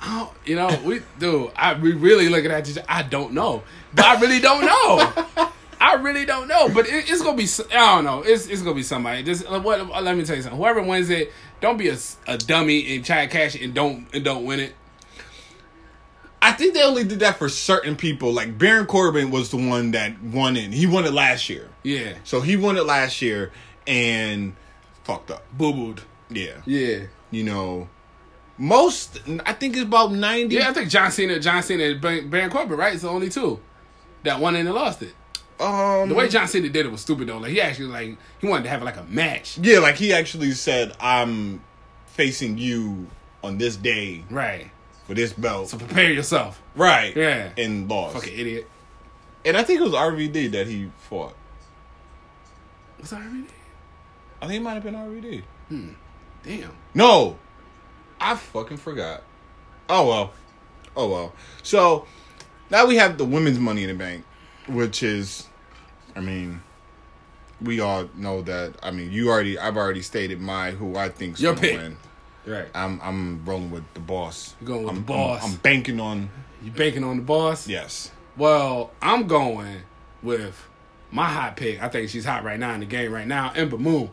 [0.02, 1.52] Oh, you know, we do.
[1.58, 2.82] I we really looking at you.
[2.88, 3.64] I don't know,
[3.98, 5.49] I really don't know.
[5.82, 7.48] I really don't know, but it, it's gonna be.
[7.76, 8.22] I don't know.
[8.22, 9.24] It's it's gonna be somebody.
[9.24, 9.80] Just uh, what?
[9.80, 10.60] uh, Let me tell you something.
[10.60, 14.24] Whoever wins it, don't be a dummy and try to cash it and don't and
[14.26, 14.76] don't win it.
[16.42, 18.32] I think they only did that for certain people.
[18.32, 20.72] Like Baron Corbin was the one that won it.
[20.74, 21.70] He won it last year.
[21.84, 23.52] Yeah, So he won it last year
[23.86, 24.56] and
[25.04, 25.44] fucked up.
[25.58, 26.02] boo booed.
[26.30, 26.62] Yeah.
[26.66, 27.00] Yeah,
[27.32, 27.90] You know,
[28.58, 30.56] most, I think it's about 90.
[30.56, 30.70] yeah.
[30.70, 32.94] I think John Cena, John Cena, and Baron Baron Corbin, right?
[32.94, 33.60] It's the only two
[34.24, 35.14] that won it and lost it.
[35.60, 37.38] Um, The way John Cena did it was stupid though.
[37.38, 39.58] Like he actually like he wanted to have like a match.
[39.58, 41.62] yeah, like he actually said, I'm
[42.08, 43.08] facing you
[43.44, 44.70] on this day Right.
[45.08, 45.70] for this belt.
[45.70, 46.62] So prepare yourself.
[46.76, 47.16] right.
[47.16, 47.52] Yeah.
[47.58, 48.16] And lost.
[48.16, 48.70] Fucking idiot.
[49.46, 51.34] And I think it was RVD that he fought.
[53.00, 53.46] That already?
[54.42, 55.44] I think it might have been RVD.
[55.70, 55.90] Hmm.
[56.44, 56.72] Damn.
[56.94, 57.38] No,
[58.20, 59.24] I fucking forgot.
[59.90, 60.34] Oh well,
[60.96, 61.34] oh well.
[61.64, 62.06] So
[62.70, 64.24] now we have the women's Money in the Bank,
[64.68, 65.48] which is,
[66.20, 66.62] I mean,
[67.62, 68.76] we all know that.
[68.84, 71.78] I mean, you already, I've already stated my who I think's Your gonna pick.
[71.78, 71.98] win.
[72.46, 72.68] Right.
[72.74, 74.56] I'm I'm rolling with the boss.
[74.60, 75.44] You're going with I'm, the boss.
[75.44, 76.30] I'm, I'm banking on
[76.64, 77.68] You banking on the boss?
[77.68, 78.12] yes.
[78.38, 79.82] Well, I'm going
[80.24, 80.62] with
[81.12, 81.82] my hot pick.
[81.82, 83.52] I think she's hot right now in the game right now.
[83.56, 84.10] Ember Moon.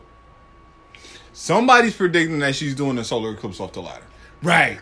[1.33, 4.03] Somebody's predicting that she's doing a solar eclipse off the ladder.
[4.43, 4.79] Right.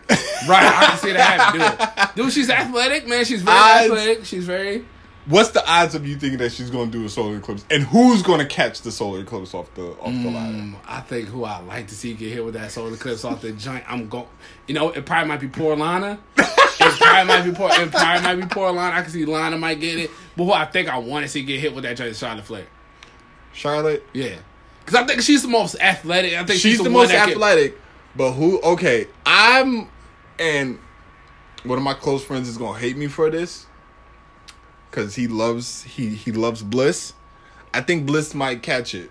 [0.48, 0.64] Right.
[0.64, 2.26] I can see that happen, dude.
[2.26, 3.24] Dude, she's athletic, man.
[3.24, 4.24] She's very I- athletic.
[4.24, 4.84] She's very
[5.26, 7.82] What's the odds of you thinking that she's going to do a solar eclipse, and
[7.82, 10.56] who's going to catch the solar eclipse off the off the ladder?
[10.56, 13.40] Mm, I think who I like to see get hit with that solar eclipse off
[13.40, 13.82] the joint.
[13.88, 14.28] I'm going.
[14.68, 16.20] You know, it probably might be poor Lana.
[16.36, 17.70] it probably might be poor.
[17.72, 18.96] It probably might be poor Lana.
[18.96, 21.42] I can see Lana might get it, but who I think I want to see
[21.42, 22.66] get hit with that joint is Charlotte Flair.
[23.52, 24.36] Charlotte, Yeah,
[24.84, 26.34] because I think she's the most athletic.
[26.34, 27.76] I think she's, she's, the, one most that can- athletic,
[28.14, 28.60] but who?
[28.60, 29.88] Okay, I'm,
[30.38, 30.78] and
[31.64, 33.66] one of my close friends is gonna hate me for this,
[34.90, 37.12] because he loves he he loves Bliss.
[37.74, 39.10] I think Bliss might catch it,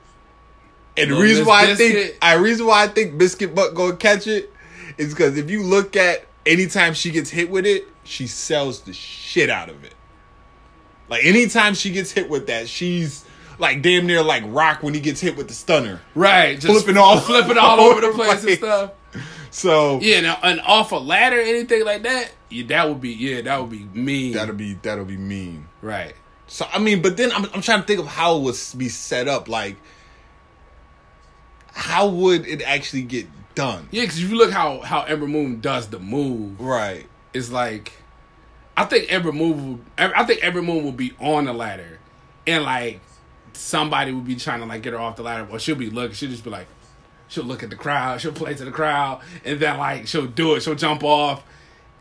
[0.97, 4.27] and the reason why I think I reason why I think Biscuit Butt gonna catch
[4.27, 4.51] it
[4.97, 8.93] is because if you look at anytime she gets hit with it, she sells the
[8.93, 9.93] shit out of it.
[11.09, 13.25] Like anytime she gets hit with that, she's
[13.59, 16.01] like damn near like Rock when he gets hit with the stunner.
[16.15, 16.59] right?
[16.59, 18.91] Just Flipping all- flipping all over the place and stuff.
[19.55, 23.39] So Yeah, now and off a ladder, anything like that, yeah, that would be yeah,
[23.41, 24.33] that would be mean.
[24.33, 25.67] that'll be that'll be mean.
[25.81, 26.13] right.
[26.47, 28.89] So I mean, but then I'm I'm trying to think of how it would be
[28.89, 29.47] set up.
[29.47, 29.77] Like,
[31.71, 33.87] how would it actually get done?
[33.91, 37.05] Yeah, because if you look how how Ember Moon does the move, Right.
[37.33, 37.93] it's like
[38.77, 41.99] I think Ember Moon, will, I think Ember Moon will be on the ladder,
[42.45, 42.99] and like
[43.53, 46.13] somebody would be trying to like get her off the ladder, or she'll be looking,
[46.13, 46.67] she'll just be like,
[47.27, 50.55] she'll look at the crowd, she'll play to the crowd, and then like she'll do
[50.55, 51.43] it, she'll jump off,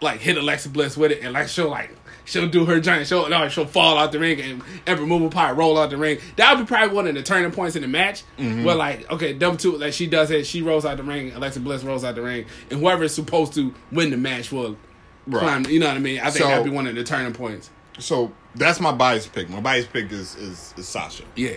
[0.01, 1.91] like hit Alexa Bliss with it, and like she'll like.
[2.27, 3.07] She'll do her giant.
[3.07, 5.99] She'll no, she'll fall out the ring, and Ember Moon will probably roll out the
[5.99, 6.21] ring.
[6.37, 8.23] That would be probably one of the turning points in the match.
[8.39, 11.33] Where like, okay, double two, like she does it, she rolls out the ring.
[11.35, 14.79] Alexa Bliss rolls out the ring, and whoever is supposed to win the match will
[15.27, 15.41] Right.
[15.43, 15.67] climb.
[15.67, 16.19] You know what I mean?
[16.21, 17.69] I think So- that'd be one of the turning points.
[17.99, 19.51] So that's my bias pick.
[19.51, 21.25] My bias pick is is, is Sasha.
[21.37, 21.57] Yeah,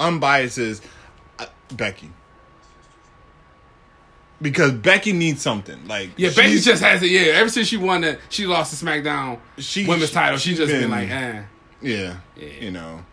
[0.00, 0.82] Unbiased is
[1.38, 2.10] uh, Becky.
[4.44, 5.88] Because Becky needs something.
[5.88, 6.30] Like yeah.
[6.36, 7.10] Becky just has it.
[7.10, 10.38] Yeah, ever since she won the, she lost the SmackDown She- women's title.
[10.38, 11.42] She she's just been, been- like, eh.
[11.82, 12.48] Yeah, Yeah.
[12.60, 13.04] you know.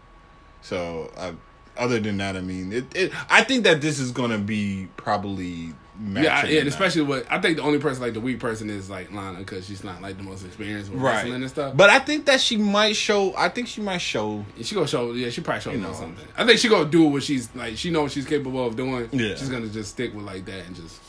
[0.61, 1.31] So uh,
[1.77, 3.11] other than that, I mean, it, it.
[3.29, 5.73] I think that this is gonna be probably
[6.13, 8.89] Yeah, yeah, and especially what I think the only person like the weak person is
[8.89, 11.13] like Lana because she's not like the most experienced with night.
[11.13, 11.75] wrestling and stuff.
[11.77, 13.35] But I think that she might show.
[13.35, 14.45] I think she might show.
[14.57, 15.11] Yeah, she gonna show.
[15.13, 16.25] Yeah, she probably show You know something.
[16.37, 17.77] I think she gonna do what she's like.
[17.77, 19.09] She knows what she's capable of doing.
[19.11, 19.35] Yeah.
[19.35, 20.99] she's gonna just stick with like that and just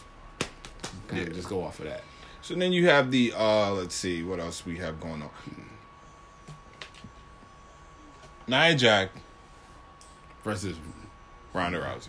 [1.13, 1.35] kind of Yeah.
[1.35, 2.03] just go off of that.
[2.43, 3.33] So then you have the.
[3.37, 5.31] uh Let's see what else we have going on.
[8.49, 9.13] Nia Jax,
[10.45, 10.77] Versus,
[11.55, 12.09] Ronda Rousey.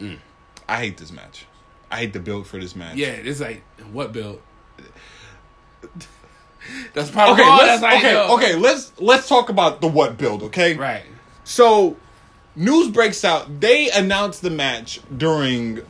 [0.00, 0.18] Mm.
[0.68, 1.46] I hate this match.
[1.90, 2.96] I hate the build for this match.
[2.96, 3.62] yeah, it's like
[3.92, 4.40] what build?
[6.92, 7.50] That's probably Okay.
[7.50, 8.12] Let's, that's okay.
[8.12, 8.34] know.
[8.34, 8.54] Okay.
[8.56, 10.42] Let's let's talk about the what build.
[10.44, 10.74] Okay.
[10.76, 11.04] right.
[11.44, 11.96] So,
[12.56, 13.60] news breaks out.
[13.60, 15.80] They announced the match during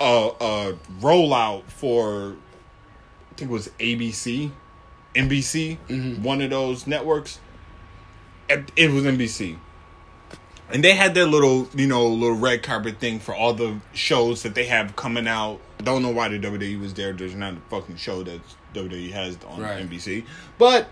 [0.00, 2.36] a, a rollout for,
[3.30, 4.50] I think it was ABC,
[5.14, 6.22] NBC, mm-hmm.
[6.22, 7.40] one of those networks.
[8.48, 9.58] It it was NBC.
[10.70, 14.42] And they had their little, you know, little red carpet thing for all the shows
[14.42, 15.60] that they have coming out.
[15.78, 17.12] Don't know why the WWE was there.
[17.12, 18.40] There's not a fucking show that
[18.74, 19.88] WWE has on Right.
[19.88, 20.24] NBC.
[20.58, 20.88] But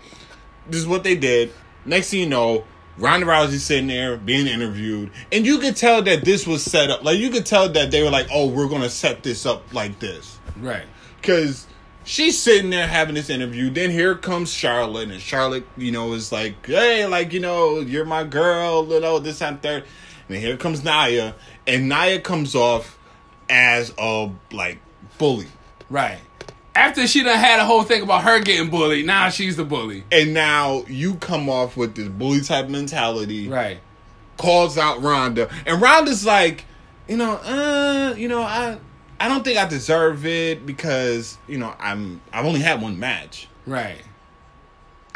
[0.67, 1.53] this is what they did.
[1.85, 2.63] Next thing you know,
[2.97, 7.03] Ronda Rousey sitting there being interviewed, and you could tell that this was set up.
[7.03, 9.99] Like you could tell that they were like, "Oh, we're gonna set this up like
[9.99, 10.85] this," Right.
[11.21, 11.67] because
[12.05, 13.69] she's sitting there having this interview.
[13.69, 18.05] Then here comes Charlotte, and Charlotte, you know, is like, "Hey, like you know, you're
[18.05, 19.83] my girl," you know, this and third.
[20.27, 21.35] And here comes Nia,
[21.67, 22.97] and Nia comes off
[23.49, 24.79] as a like
[25.17, 25.47] bully.
[25.89, 26.19] Right.
[26.77, 30.03] After she done had a whole thing about her getting bullied, now she's the bully.
[30.11, 33.49] And now you come off with this bully type mentality.
[33.49, 33.79] Right.
[34.37, 36.65] calls out Ronda, and Ronda's like,
[37.07, 38.77] you know, uh, you know, I,
[39.19, 43.47] I don't think I deserve it because you know I'm I've only had one match.
[43.65, 44.01] Right.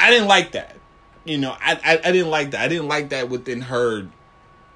[0.00, 0.76] I didn't like that.
[1.24, 2.60] You know, I, I I didn't like that.
[2.62, 4.08] I didn't like that within her.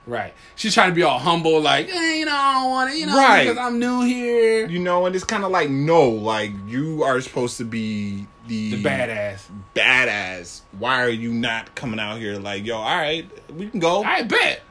[0.06, 0.34] Right.
[0.54, 3.06] She's trying to be all humble, like, eh, you know, I don't want to, you
[3.06, 3.42] know, Right.
[3.44, 4.66] because I'm new here.
[4.68, 8.76] You know, and it's kind of like no, like you are supposed to be the
[8.76, 9.40] The badass.
[9.74, 10.60] badass.
[10.78, 14.04] Why are you not coming out here like, yo, all right, we can go.
[14.04, 14.62] I bet.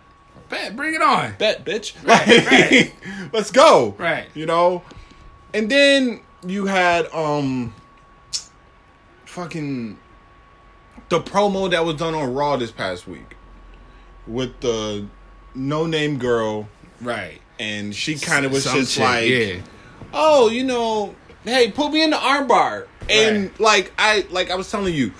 [0.48, 0.76] Bet.
[0.78, 1.34] Bring it on.
[1.38, 1.96] bet, bitch.
[2.08, 2.94] Right, Like, right.
[3.34, 3.94] let's go.
[3.98, 4.28] Right.
[4.36, 4.84] You know?
[5.54, 7.74] And then you had um
[9.26, 9.98] fucking
[11.10, 13.36] the promo that was done on Raw this past week
[14.28, 15.08] with the
[15.56, 16.68] no name girl
[17.02, 17.40] Right.
[17.60, 19.56] and she kind of was Some just chick, like yeah.
[20.14, 22.88] oh, you know, hey, put me in the armbar.
[23.10, 23.60] And Right.
[23.60, 25.12] like I like I was telling you,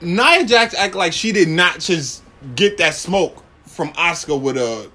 [0.00, 2.22] Nia Jax act like she did not just
[2.54, 4.90] get that smoke from Asuka with a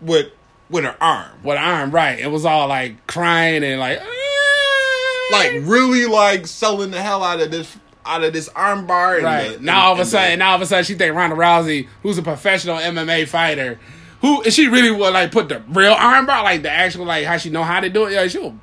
[0.00, 0.26] with
[0.70, 1.30] with her arm.
[1.42, 1.90] What arm?
[1.90, 2.18] Right.
[2.18, 7.40] It was all like crying and like, "Ah." Like really like selling the hell out
[7.40, 7.74] of this
[8.04, 9.22] out of this armbar.
[9.22, 10.94] Right the- now, all of a and the- sudden, now all of a sudden, she
[10.94, 13.78] think Ronda Rousey, who's a professional MMA fighter,
[14.20, 17.36] who is she really would like put the real armbar, like the actual like how
[17.36, 18.12] she know how to do it?
[18.12, 18.56] Yeah, she'll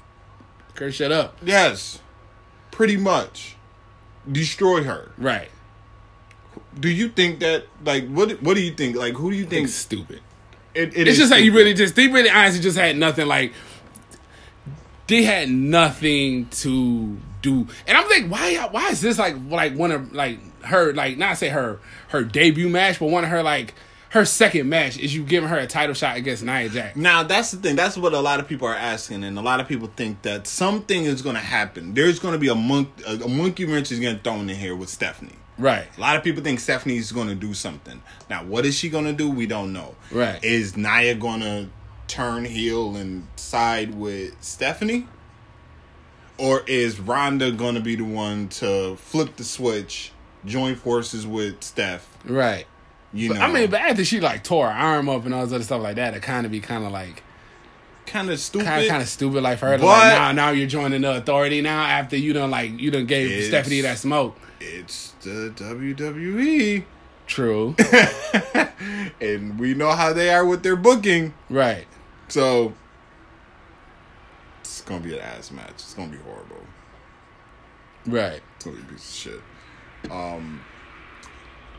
[0.76, 1.38] curse shut up.
[1.44, 2.00] yes,
[2.72, 3.56] pretty much
[4.30, 5.12] destroy her.
[5.18, 5.50] Right,
[6.80, 8.42] Do you think that like what?
[8.44, 8.96] What do you think?
[8.96, 9.66] Like who do you think?
[9.66, 10.22] it's stupid.
[10.76, 13.28] It, it It's is just like you really just they really honestly just had nothing
[13.28, 13.54] like
[15.08, 17.68] they had nothing to do.
[17.88, 21.38] And I'm like, why why is this like like one of like her like not
[21.38, 21.80] say her
[22.10, 23.74] her debut match, but one of her like
[24.10, 26.96] her second match is you giving her a title shot against Nia Jax.
[26.96, 27.76] Now that's the thing.
[27.76, 30.48] That's what a lot of people are asking, and a lot of people think that
[30.48, 31.94] something is going to happen.
[31.94, 34.90] There's going to be a monk, a, monkey wrench is getting thrown in here with
[34.90, 35.36] Stephanie.
[35.60, 35.88] Right.
[35.98, 38.02] A lot of people think Stephanie's going to do something.
[38.30, 39.30] Now, what is she going to do?
[39.30, 39.96] We don't know.
[40.10, 40.44] Right.
[40.44, 41.70] Is Nia going to
[42.08, 45.08] turn heel and side with Stephanie?
[46.40, 50.12] Or is Ronda going to be the one to flip the switch,
[50.46, 52.08] join forces with Steph?
[52.26, 52.66] Right.
[53.12, 55.54] You know, I mean, but after she like tore her arm up and all this
[55.54, 57.24] other stuff like that, it kind of be kind of like
[58.06, 58.66] kind of stupid.
[58.66, 61.18] kind of kind of stupid like for her But- like now now you're joining the
[61.18, 64.38] authority now after you done like you done gave Stephanie that smoke.
[64.62, 66.86] It's the WWE.
[67.28, 67.76] True.
[69.22, 71.34] and we know how they are with their booking.
[71.50, 71.86] right.
[72.28, 72.74] So
[74.70, 75.70] it's gonna be an ass match.
[75.72, 76.63] It's gonna be horrible.
[78.05, 78.41] Right.
[78.55, 79.15] It's gonna be a piece of
[80.03, 80.11] shit.
[80.11, 80.61] Um,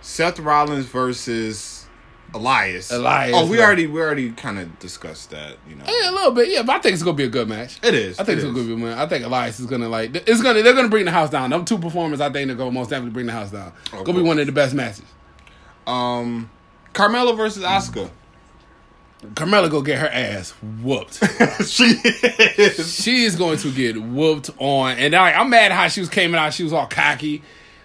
[0.01, 1.87] Seth Rollins versus
[2.33, 2.91] Elias.
[2.93, 3.65] Elias, Oh, we right.
[3.65, 5.57] already we already kind of discussed that.
[5.69, 6.49] You know, Yeah, a little bit.
[6.49, 7.79] Yeah, but I think it's gonna be a good match.
[7.83, 8.19] it is.
[8.19, 8.99] I think it it's gonna be a good match.
[8.99, 11.51] I think Elias is gonna like it's gonna they're gonna bring the house down.
[11.51, 13.73] Them two performers, I think they're gonna most definitely bring the house down.
[13.93, 15.03] Of Gonna be one of the best matches.
[15.87, 16.51] Um,
[16.95, 18.11] Carmella versus Asuka.
[19.35, 20.51] Carmella go get her ass
[20.83, 21.15] whooped.
[21.67, 23.03] she is.
[23.03, 24.97] she is going to get whooped on.
[24.99, 26.55] And like, I'm mad how she was coming out.
[26.55, 27.43] She was all cocky.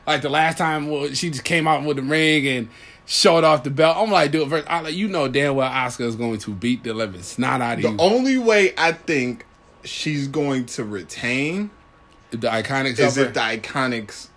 [0.08, 2.70] Like the last time well, she just came out with the ring and
[3.06, 3.98] showed off the belt.
[3.98, 6.84] I'm like, dude, first, I, like, you know damn well Asuka is going to beat
[6.84, 7.98] the living snot out of The you.
[8.00, 9.46] only way I think
[9.84, 11.70] she's going to retain
[12.32, 13.40] the iconics is if the.
[13.40, 14.30] Iconics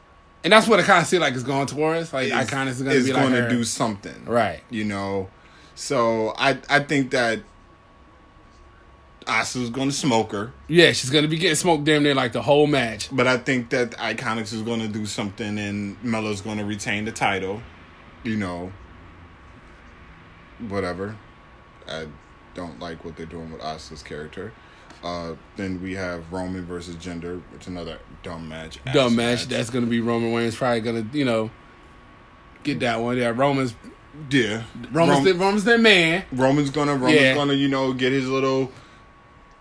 [0.44, 2.12] And that's what it kind of seems like it's going towards.
[2.12, 3.48] Like is, iconics is going to is be like going her.
[3.48, 4.60] to do something, right.
[4.70, 5.28] You know,
[5.78, 7.40] so I I think that
[9.26, 12.32] Asuka's going to smoke her, Yeah, she's going to be getting smoked damn near like
[12.32, 13.10] the whole match.
[13.12, 17.04] but I think that Iconics is going to do something, and Melo's going to retain
[17.04, 17.62] the title.
[18.24, 18.72] You know,
[20.68, 21.16] whatever.
[21.86, 22.06] I
[22.54, 24.52] don't like what they're doing with Asuka's character.
[25.04, 28.78] Uh, then we have Roman versus Jinder, which is another dumb match.
[28.92, 29.46] Dumb match.
[29.46, 31.50] That's going to be Roman Reigns probably going to, you know,
[32.64, 33.16] get that one.
[33.16, 33.74] Yeah, Roman's
[34.30, 34.64] yeah.
[34.92, 36.24] Roman's, Rom- the, Roman's their man.
[36.32, 37.34] Roman's gonna Roman's Yeah.
[37.34, 38.70] gonna you know get his little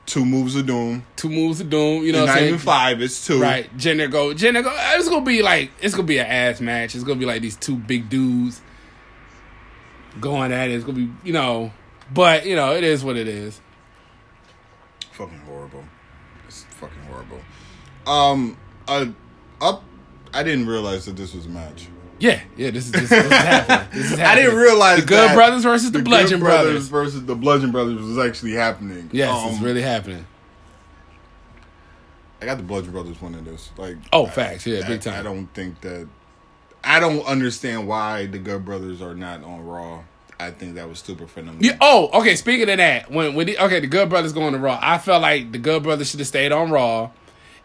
[0.06, 1.06] two moves of doom.
[1.16, 2.04] Two moves of doom.
[2.04, 2.48] You know not saying?
[2.48, 3.02] even five.
[3.02, 3.42] It's two.
[3.42, 4.76] Right, Jinder go, Jinder go.
[4.96, 6.96] It's gonna be like it's gonna be an ass match.
[6.96, 8.62] It's gonna be like these two big dudes
[10.20, 10.74] going at it.
[10.76, 11.72] It's gonna be you know,
[12.14, 13.60] but you know it is what it is.
[15.12, 15.84] Fucking horrible.
[16.48, 17.40] It's fucking horrible.
[18.06, 18.58] Um.
[18.88, 19.08] Uh.
[19.60, 19.84] Up.
[20.34, 21.88] I didn't realize that this was a match.
[22.20, 22.72] Yeah, yeah.
[22.72, 23.88] This is this, this is happening.
[23.94, 24.26] This is happening.
[24.28, 26.88] I didn't realize the Good Brothers versus the, Bludgeon Brothers.
[26.88, 29.10] versus the Bludgeon Brothers was actually happening.
[29.14, 30.26] Yes, Um, it's really happening.
[32.42, 33.72] I got the Bludgeon Brothers winning this.
[33.78, 33.98] Like.
[34.14, 34.66] Oh, I- facts.
[34.66, 35.20] Yeah, I, big time.
[35.20, 36.08] I don't think that.
[36.84, 40.04] I don't understand why the Good Brothers are not on Raw.
[40.40, 41.58] I think that was stupid for them.
[41.60, 42.36] Yeah, oh, okay.
[42.36, 44.80] Speaking of that, when when the, okay, the Good Brothers going to Raw.
[44.82, 47.10] I felt like the Good Brothers should have stayed on Raw,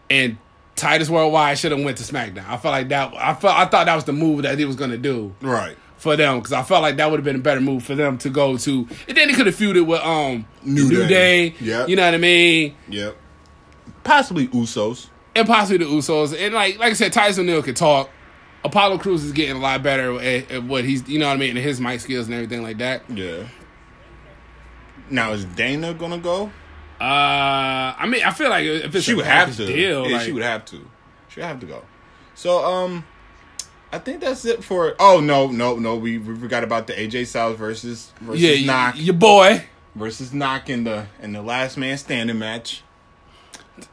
[0.09, 0.37] and
[0.75, 2.47] Titus Worldwide should have went to SmackDown.
[2.47, 3.13] I felt like that.
[3.15, 5.35] I felt I thought that was the move that he was going to do.
[5.41, 5.77] Right.
[5.97, 8.17] for them because I felt like that would have been a better move for them
[8.19, 8.87] to go to.
[9.07, 11.49] And then he could have feuded with um New New Day.
[11.51, 11.55] Day.
[11.61, 11.89] Yep.
[11.89, 12.75] You know what I mean?
[12.89, 13.15] Yep.
[14.03, 15.07] Possibly Usos.
[15.35, 16.35] And possibly the Usos.
[16.37, 18.09] And like like I said, Titus O'Neil could talk.
[18.65, 21.37] Apollo Crews is getting a lot better at, at what he's you know what I
[21.37, 23.03] mean, and his mic skills and everything like that.
[23.09, 23.47] Yeah.
[25.09, 26.51] Now is Dana gonna go?
[27.03, 29.65] Uh, I mean, I feel like if it's she a would have to.
[29.65, 30.89] deal, yeah, like, she would have to.
[31.27, 31.83] She would have to go.
[32.33, 33.05] So um,
[33.91, 34.95] I think that's it for.
[34.99, 35.97] Oh no, no, no.
[35.97, 39.65] We, we forgot about the AJ Styles versus versus yeah, Nak your boy.
[39.95, 42.83] versus Nak in the in the last man standing match.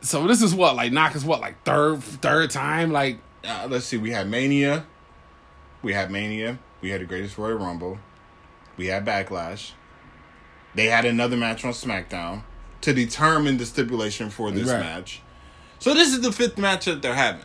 [0.02, 3.86] So this is what like Nak is what like third third time like Uh, let's
[3.86, 3.96] see.
[3.96, 4.86] We had Mania.
[5.82, 6.60] We had Mania.
[6.80, 7.98] We had the Greatest Royal Rumble.
[8.76, 9.72] We had Backlash.
[10.76, 12.44] They had another match on SmackDown
[12.82, 14.80] to determine the stipulation for this Right.
[14.80, 15.20] match.
[15.78, 17.44] So this is the fifth match that they're having.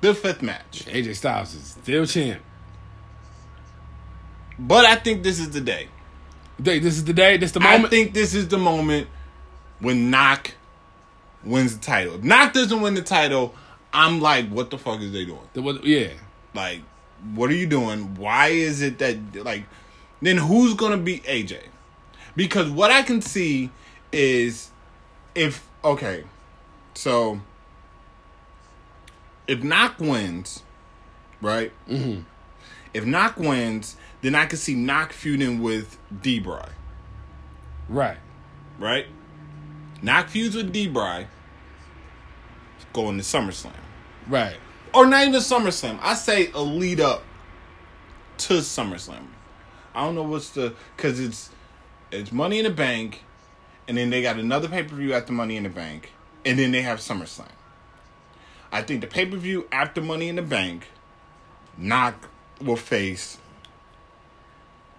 [0.00, 0.84] The fifth match.
[0.86, 2.40] AJ Styles is still champ.
[4.58, 5.88] But I think this is the day.
[6.62, 7.36] Think This is the day.
[7.36, 7.84] This is the moment.
[7.84, 9.08] I think this is the moment
[9.80, 10.54] when Nak
[11.44, 12.14] wins the title.
[12.14, 13.54] If Nak doesn't win the title,
[13.92, 15.40] I'm like, what the fuck is they doing?
[15.52, 16.08] The, what, yeah.
[16.54, 16.80] Like,
[17.34, 18.14] what are you doing?
[18.16, 19.64] Why is it that like?
[20.22, 21.58] Then who's gonna be AJ?
[22.34, 23.70] Because what I can see
[24.16, 24.70] is
[25.34, 26.24] if okay,
[26.94, 27.40] so
[29.46, 30.62] if Nak wins,
[31.40, 31.70] right?
[31.88, 32.22] Mm-hmm.
[32.94, 36.70] If Nak wins, then I could see Nak feuding with D-Bry,
[37.88, 38.16] Right.
[38.78, 39.06] right?
[40.02, 41.26] Nak feuds with D-Bry,
[42.94, 43.72] going to SummerSlam.
[44.28, 44.56] Right.
[44.94, 45.98] or not even SummerSlam.
[46.00, 47.22] I say a lead up
[48.38, 49.26] to SummerSlam.
[49.94, 51.50] I don't know what's the because it's
[52.10, 53.22] it's Money in the Bank,
[53.88, 56.12] and then they got another pay per view after Money in the Bank,
[56.44, 57.48] and then they have SummerSlam.
[58.72, 60.88] I think the pay per view after Money in the Bank,
[61.76, 62.28] Nak
[62.60, 63.38] will face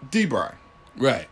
[0.10, 0.56] D-Bry.
[0.96, 1.28] Right.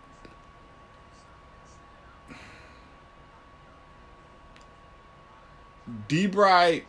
[6.07, 6.83] D-Bry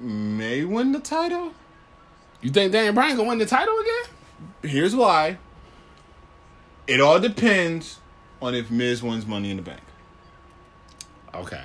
[0.00, 1.52] may win the title.
[2.40, 4.70] You think Daniel Bryan gonna win the title again?
[4.70, 5.38] Here's why.
[6.86, 7.98] It all depends
[8.42, 9.80] on if Miz wins Money in the Bank.
[11.34, 11.62] Okay.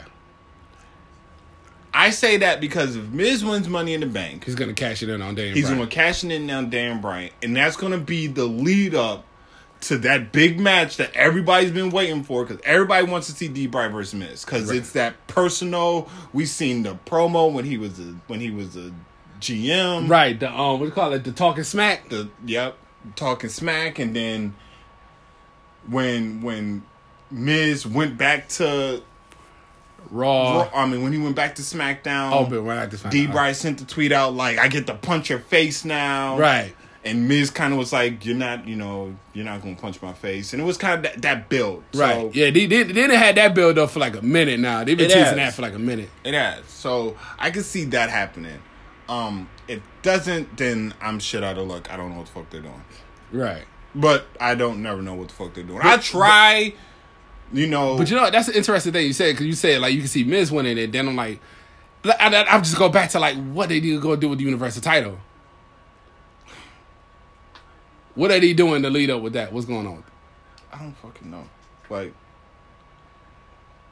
[1.94, 5.10] I say that because if Miz wins Money in the Bank, He's gonna cash it
[5.10, 5.78] in on Daniel he's Bryan.
[5.78, 8.94] going to cash it in on Dan Bryan, and that's going to be the lead
[8.96, 9.24] up
[9.82, 13.68] to that big match that everybody's been waiting for because everybody wants to see D.
[13.68, 14.78] Bry versus Miz because Right.
[14.80, 16.10] it's that personal.
[16.34, 18.92] We seen the promo when he was a, when he was a
[19.40, 20.38] GM, Right.
[20.40, 21.24] The um, what do you call it?
[21.24, 22.10] The talking smack.
[22.10, 22.78] the yep
[23.16, 24.56] talking smack and then
[25.88, 26.84] when when
[27.32, 29.02] Miz went back to
[30.12, 30.62] Raw.
[30.64, 33.28] Raw- I mean when he went back to SmackDown Oh, but we're not this D
[33.28, 36.76] Bryce sent the tweet out like I get to punch your face now Right.
[37.04, 40.14] and Miz kind of was like you're not you know you're not gonna punch my
[40.14, 42.14] face and it was kind of that, that build Right.
[42.14, 42.50] so yeah.
[42.50, 44.84] They, they, they had that build up for like a minute now.
[44.84, 45.36] They've been teasing has.
[45.36, 46.10] that for like a minute.
[46.24, 48.60] it has so I can see that happening
[49.10, 52.50] um if doesn't then I'm shit out of luck I don't know what the fuck
[52.50, 52.84] they're doing
[53.32, 53.64] Right.
[53.94, 55.80] But I don't never know what the fuck they're doing.
[55.82, 56.74] I try,
[57.54, 57.98] you know.
[57.98, 60.08] But you know that's an interesting thing you said because you said like you can
[60.08, 60.92] see Miz winning it.
[60.92, 61.40] Then I'm like,
[62.04, 64.40] I, I, I'll just go back to like what they need to go do with
[64.40, 65.20] the Universal title.
[68.16, 69.52] What are they doing to lead up with that?
[69.52, 70.04] What's going on?
[70.72, 71.44] I don't fucking know.
[71.90, 72.14] Like,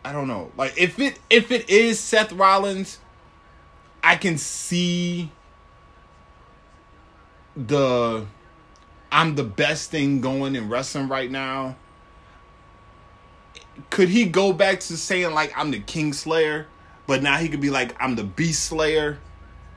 [0.04, 0.52] I don't know.
[0.58, 3.00] Like, if it if it is Seth Rollins,
[4.04, 5.32] I can see
[7.56, 8.26] the
[9.12, 11.76] I'm the best thing going in wrestling right now.
[13.90, 16.68] Could he go back to saying like I'm the King Slayer,
[17.08, 19.20] but now he could be like I'm the Beast Slayer,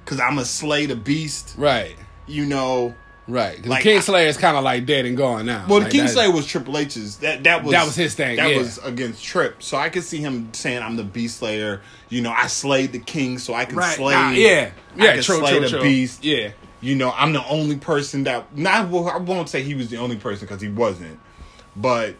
[0.04, 1.54] cause I'm a slay the beast.
[1.56, 1.96] Right.
[2.26, 2.94] You know.
[3.28, 3.64] Right.
[3.66, 5.66] Like, the King Slayer is kind of like dead and gone now.
[5.68, 7.16] Well, Like, the that- Kingslayer was Triple H's.
[7.16, 8.58] That that was That was his thing, That yeah.
[8.58, 9.62] was against Trip.
[9.62, 13.00] So I could see him saying, "I'm the Beast Slayer." You know, I slayed the
[13.00, 13.96] king, so I can Right.
[13.96, 14.14] slay.
[14.14, 14.70] Nah, yeah.
[14.98, 15.14] I Yeah.
[15.14, 15.38] can True.
[15.38, 15.60] slay True.
[15.60, 15.82] the True.
[15.82, 16.24] beast.
[16.24, 16.50] Yeah.
[16.80, 18.56] You know, I'm the only person that.
[18.56, 18.90] Not.
[18.90, 21.18] Well, I won't say he was the only person because he wasn't,
[21.74, 22.14] but.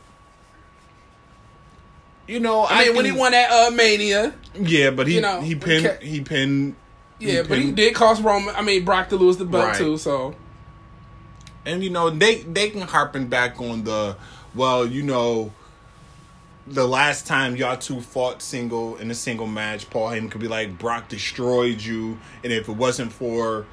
[2.27, 5.41] You know, I mean, when he won that uh, Mania, yeah, but he you know,
[5.41, 6.75] he pinned ca- he pinned
[7.19, 8.55] yeah, but he did cost Roman.
[8.55, 9.77] I mean, Brock to lose the belt Right.
[9.77, 9.97] too.
[9.97, 10.35] So
[11.65, 14.17] and you know they they can harpen back on the
[14.55, 15.53] well you know
[16.67, 20.49] the last time y'all two fought single in a single match paul heyman could be
[20.49, 23.67] like brock destroyed you and if it wasn't for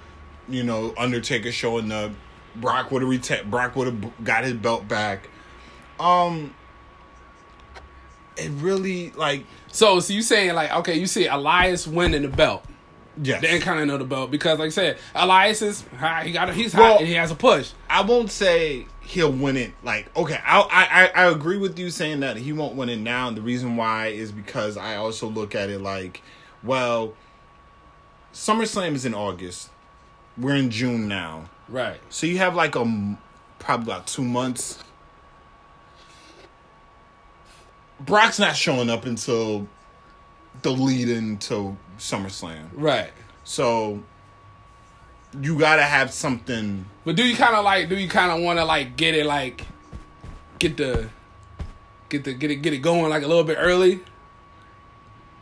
[0.50, 2.12] you know undertaker showing up
[2.56, 5.28] brock would have reta- brock would have got his belt back
[6.00, 6.54] um
[8.38, 12.64] it really like so so you saying like okay, you see Elias winning the belt,
[13.22, 16.24] yes the Intercontinental the belt because like I said, Elias is high.
[16.26, 17.72] He got a, he's Well- hot and he has a push.
[17.90, 19.74] I won't say he'll win it.
[19.84, 20.88] Like, okay, I, I
[21.22, 23.28] I I agree with you saying that he won't win it now.
[23.28, 26.22] And the reason why is because I also look at it like,
[26.64, 27.14] well,
[28.34, 29.70] SummerSlam is in August.
[30.38, 32.00] We're in June now, Right.
[32.10, 33.18] so you have like a
[33.60, 34.80] probably about two months.
[38.06, 39.68] Brock's not showing up until
[40.62, 43.12] the lead into SummerSlam, Right.
[43.44, 44.02] so
[45.42, 47.90] you gotta have something But do you kind of like?
[47.90, 49.66] Do you kind of want to like get it like,
[50.60, 51.10] get the,
[52.10, 54.00] get the get it get it going like a little bit early?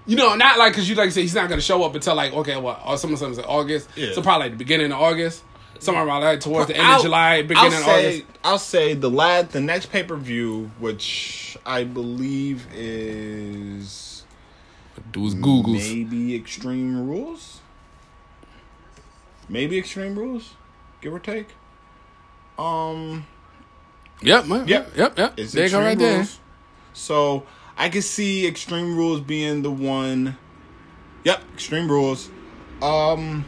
[0.07, 2.33] You know, not like because you like say he's not gonna show up until like
[2.33, 2.81] okay, what?
[2.85, 3.89] Or some something's in August.
[3.95, 4.13] Yeah.
[4.13, 5.43] So probably like the beginning of August,
[5.81, 8.23] somewhere around like towards the end I'll- of July, beginning I'll of say, August.
[8.43, 14.23] I'll say the lad the next pay per view, which I believe is
[15.11, 15.73] Do his Googles.
[15.73, 17.59] maybe Extreme Rules,
[19.49, 20.53] maybe Extreme Rules,
[21.01, 21.47] give or take.
[22.57, 23.25] Um,
[24.21, 24.45] Yep.
[24.47, 24.67] Yep.
[24.95, 25.17] Yep.
[25.17, 25.33] Yep.
[25.39, 26.15] it's there go Extreme right there.
[26.17, 26.39] Rules.
[26.93, 27.43] So
[27.77, 30.37] I can see Extreme Rules being the one.
[31.23, 32.29] Yep, Extreme Rules.
[32.81, 33.45] Um,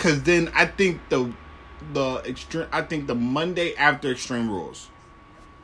[0.00, 1.32] cause then I think the
[1.92, 2.66] the extreme.
[2.72, 4.88] I think the Monday after Extreme Rules,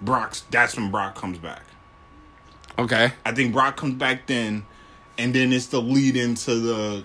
[0.01, 0.43] Brock's.
[0.51, 1.63] That's when Brock comes back.
[2.79, 3.13] Okay.
[3.25, 4.65] I think Brock comes back then,
[5.19, 7.05] and then it's the lead into the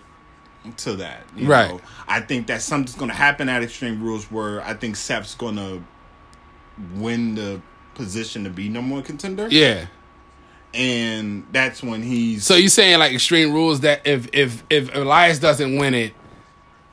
[0.77, 1.23] to that.
[1.35, 1.69] you Right.
[1.71, 1.81] know?
[2.07, 5.81] I think that something's gonna happen at Extreme Rules where I think Seth's gonna
[6.95, 7.61] win the
[7.95, 9.47] position to be number one contender.
[9.49, 9.85] Yeah.
[10.73, 15.39] And that's when he's So you saying like extreme rules that if if if Elias
[15.39, 16.13] doesn't win it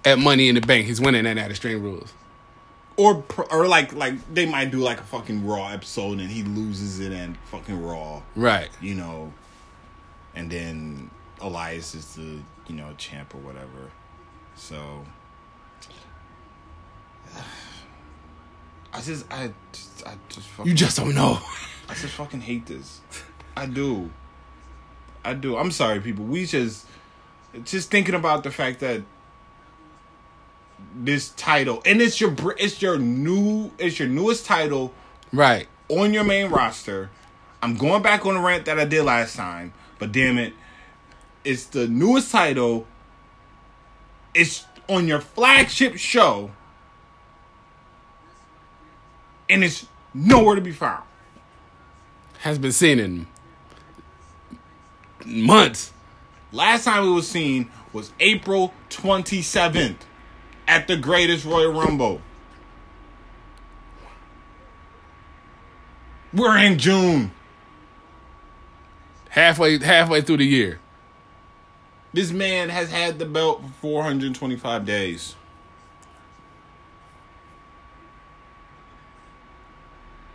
[0.09, 2.13] at Money in the Bank, he's winning it at extreme rules.
[2.97, 6.99] or or like like they might do like a fucking Raw episode and he loses
[7.01, 8.69] it and fucking Raw, Right.
[8.81, 9.33] you know,
[10.35, 13.91] and then Elias is the you know champ or whatever.
[14.57, 15.05] So
[18.93, 21.39] I just I just, I just fucking, You just don't know.
[21.89, 23.01] I just fucking hate this.
[23.57, 24.11] I do.
[25.25, 25.57] I do.
[25.57, 26.25] I'm sorry, people.
[26.25, 26.87] We just
[27.65, 29.03] just thinking about the fact that
[30.95, 34.93] this title and it's your it's your new it's your newest title
[35.33, 35.69] right.
[35.89, 37.11] on your main roster.
[37.63, 40.55] I'm going back on the rant that I did last time, but damn it,
[41.45, 42.87] it's the newest title.
[44.35, 46.53] It's on your flagship show,
[49.49, 51.03] and it's nowhere to be found.
[52.41, 53.27] Has been seen in
[55.27, 55.93] months.
[56.53, 59.97] Last time it was seen was April 27th
[60.69, 62.21] at the Greatest Royal Rumble.
[66.33, 67.33] We're in June.
[69.31, 70.79] Halfway halfway through the year.
[72.13, 75.35] This man has had the belt for 425 days.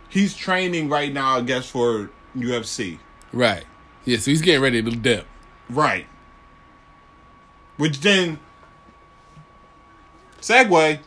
[0.08, 2.98] He's training right now, I guess, for UFC.
[3.32, 3.64] Right.
[4.04, 5.26] Yeah, so he's getting ready to dip.
[5.68, 6.06] Right.
[7.76, 8.38] Which then
[10.44, 10.98] segue.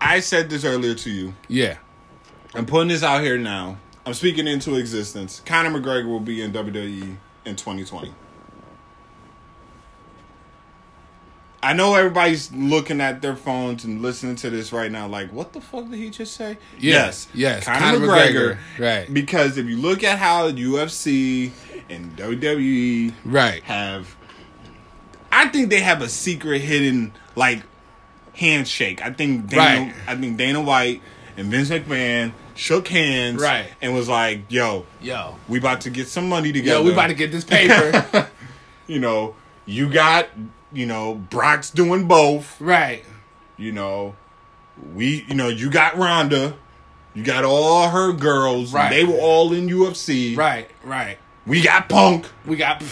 [0.00, 1.34] I said this earlier to you.
[1.48, 1.78] Yeah.
[2.54, 3.78] I'm putting this out here now.
[4.06, 5.40] I'm speaking into existence.
[5.44, 7.16] Conor McGregor will be in WWE
[7.46, 8.12] in 2020.
[11.62, 15.54] I know everybody's looking at their phones and listening to this right now, like, what
[15.54, 16.58] the fuck did he just say?
[16.78, 19.14] Yes, yes, Conor, Conor McGregor, McGregor, right.
[19.14, 21.50] Because if you look at how UFC
[21.88, 23.62] and WWE Right.
[23.62, 24.14] have,
[25.34, 27.62] I think they have a secret hidden like
[28.34, 29.02] handshake.
[29.04, 29.94] I think Dana, Right.
[30.06, 31.02] I think Dana White
[31.36, 33.66] and Vince McMahon shook hands, Right.
[33.82, 35.36] and was like, "Yo, Yo.
[35.48, 36.78] we about to get some money together.
[36.80, 38.28] Yo, we about to get this paper.
[38.86, 39.34] you know,
[39.66, 40.28] you got,
[40.72, 42.60] you know, Brock's doing both.
[42.60, 43.04] right.
[43.56, 44.14] You know,
[44.94, 46.54] we, you know, you got Ronda."
[47.16, 48.72] You got all her girls.
[48.72, 48.90] Right.
[48.90, 50.36] They were all in UFC.
[50.36, 50.68] Right.
[50.82, 51.16] Right.
[51.46, 52.26] We got Punk.
[52.44, 52.82] We got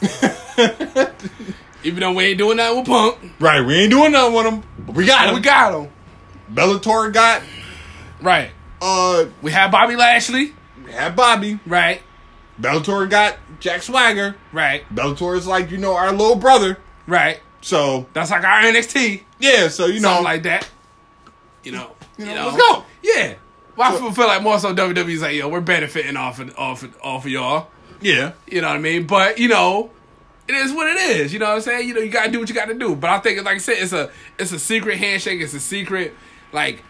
[1.84, 3.18] Even though we ain't doing that with Punk.
[3.38, 3.64] Right.
[3.64, 4.62] We ain't doing nothing with them.
[4.86, 5.34] But we got him.
[5.36, 5.90] We got him.
[6.52, 7.42] Bellator got
[8.20, 8.50] Right.
[8.80, 10.52] uh We have Bobby Lashley.
[10.84, 11.58] We had Bobby.
[11.66, 12.02] Right.
[12.60, 14.36] Bellator got Jack Swagger.
[14.52, 14.84] Right.
[14.94, 16.78] Bellator is like, you know, our little brother.
[17.06, 17.40] Right.
[17.60, 19.22] So That's like our NXT.
[19.38, 20.68] yeah, so you know Something like that.
[21.62, 21.92] You know.
[22.18, 22.48] You You know, know.
[22.48, 22.84] let's go.
[23.02, 23.34] Yeah.
[23.76, 26.82] Well, I feel- feel like more so WWE's like, yo, we're benefiting off of, off
[26.82, 27.68] of, off of y'all.
[28.00, 28.32] Yeah.
[28.46, 29.06] You know what I mean?
[29.06, 29.90] But you know,
[30.48, 31.32] it is what it is.
[31.32, 31.88] You know what I'm saying?
[31.88, 32.94] You know, you gotta do what you gotta do.
[32.96, 35.40] But I think, like I said, it's a it's a secret handshake.
[35.40, 36.14] It's a secret
[36.52, 36.82] like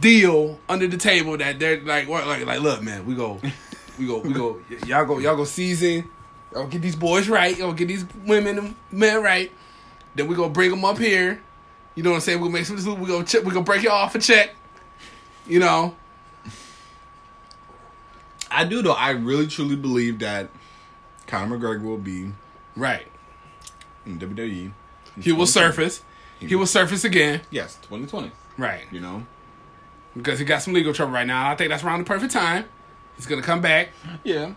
[0.00, 3.40] deal under the table that they're like, what- like, like, look, man, we go,
[3.98, 4.60] we go, we go.
[4.70, 6.08] y- Y'all go, y'all go season.
[6.52, 7.56] Y'all get these boys right.
[7.58, 9.52] Y'all get these women and men right.
[10.14, 11.40] Then we gonna bring them up here.
[11.94, 12.40] You know what I'm saying?
[12.40, 12.76] We gonna make some.
[13.00, 13.24] We gonna.
[13.44, 14.54] We gonna break y'all off a check.
[15.46, 15.94] You know.
[18.50, 18.92] I do though.
[18.92, 20.48] I really truly believe that
[21.26, 22.32] Conor McGregor will be
[22.78, 23.06] Right.
[24.06, 24.72] in WWE.
[25.20, 26.02] He will surface.
[26.38, 27.40] He will surface again.
[27.50, 28.30] Yes, 2020.
[28.56, 28.84] Right.
[28.92, 29.26] You know.
[30.16, 31.50] because he got some legal trouble right now.
[31.50, 32.64] I think that's around the perfect time.
[33.16, 33.90] He's gonna come back.
[34.22, 34.52] Yeah.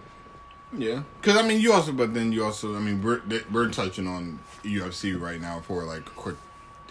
[0.78, 1.02] Yeah.
[1.20, 4.40] Because I mean, you also, but then you also, I mean, we're we're touching on
[4.64, 6.38] UFC right now for like a quick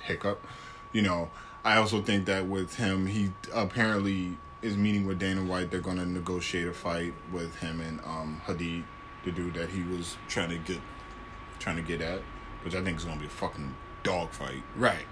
[0.03, 0.45] hiccup.
[0.93, 1.31] You know,
[1.64, 5.70] I also think that with him, he apparently is meeting with Dana White.
[5.70, 8.83] They're going to negotiate a fight with him and um Khabib,
[9.24, 10.81] the dude that he was trying to get
[11.61, 12.20] trying to get at,
[12.64, 14.62] which I think is going to be a fucking dogfight.
[14.76, 15.06] Right.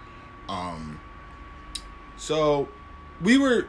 [0.48, 0.98] Um
[2.16, 2.68] so
[3.22, 3.66] we were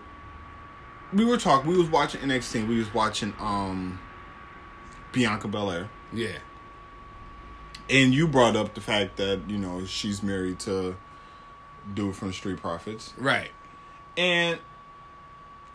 [1.13, 1.69] we were talking.
[1.69, 2.67] We was watching NXT.
[2.67, 3.99] We was watching um
[5.11, 6.37] Bianca Belair, Yeah.
[7.89, 10.95] and you brought up the fact that you know she's married to
[11.93, 13.49] dude from Street Profits, Right.
[14.15, 14.59] and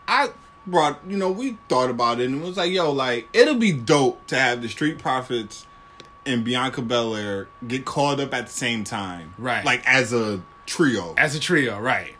[0.07, 0.29] I
[0.67, 3.71] brought, you know, we thought about it and it was like, yo, like it'll be
[3.73, 5.65] dope to have the Street Profits
[6.25, 9.63] and Bianca Belair get called up at the same time, Right.
[9.65, 12.15] Like as a trio, As a trio, right?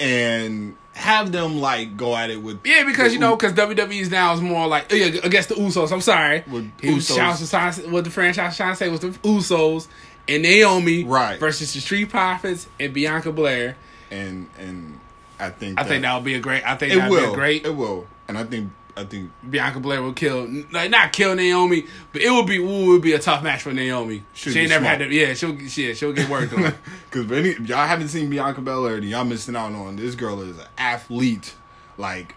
[0.00, 4.32] and have them like go at it with Yeah, because you know, because WWE's now
[4.34, 5.92] is more like oh, yeah, against the Usos.
[5.92, 7.90] I'm sorry, With he Usos.
[7.90, 9.86] what the franchise was trying to say was the Usos
[10.28, 11.38] and Naomi Right.
[11.40, 13.76] versus the Street Profits and Bianca Belair.
[14.10, 14.98] and and
[15.40, 16.64] I think I think that would be a great.
[16.64, 17.64] I think it will be a great.
[17.64, 21.86] It will, and I think I think Bianca Belair will kill, like not kill Naomi,
[22.12, 24.24] but it would be ooh, it would be a tough match for Naomi.
[24.34, 25.12] Should she ain't never had to.
[25.12, 26.74] Yeah, she'll she, she'll get worked on.
[27.10, 30.58] Because any if y'all haven't seen Bianca Belair, y'all missing out on this girl is
[30.58, 31.54] an athlete,
[31.96, 32.34] like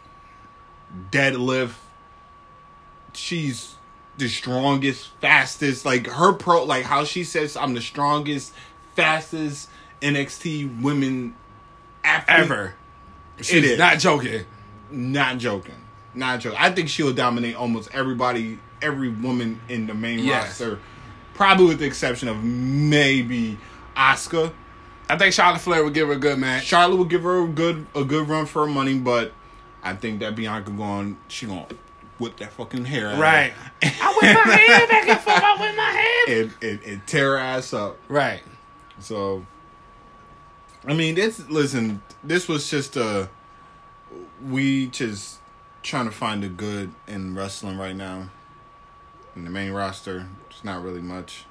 [1.12, 1.74] deadlift.
[3.14, 3.76] She's
[4.18, 5.84] the strongest, fastest.
[5.86, 8.54] Like her pro, like how she says, "I'm the strongest,
[8.96, 9.70] fastest
[10.02, 11.36] NXT women
[12.04, 12.76] athlete Ever,
[13.38, 13.78] she's is.
[13.78, 14.46] not joking.
[14.90, 15.76] Not joking,
[16.14, 16.58] not joking.
[16.60, 20.60] I think she'll dominate almost everybody, every woman in the main Yes.
[20.60, 20.80] roster,
[21.34, 23.58] probably with the exception of maybe
[23.96, 24.52] Asuka.
[25.10, 26.64] I think Charlotte Flair would give her a good match.
[26.66, 29.34] Charlotte will give her a good a good run for her money, but
[29.84, 31.66] I think that Bianca going she gonna
[32.18, 33.54] whip that fucking hair out of her Right.
[33.84, 35.44] I whip my hair back and forth.
[35.44, 36.42] I whip my hair.
[36.42, 37.98] and, and, and tear her ass up.
[38.08, 38.42] Right.
[39.00, 39.46] So,
[40.88, 42.02] I mean, this listen.
[42.24, 43.28] This was just a
[44.50, 45.40] we just
[45.84, 48.30] trying to find the good in wrestling right now.
[49.36, 51.46] In the main roster, it's not really much.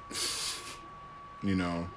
[1.41, 1.87] You know,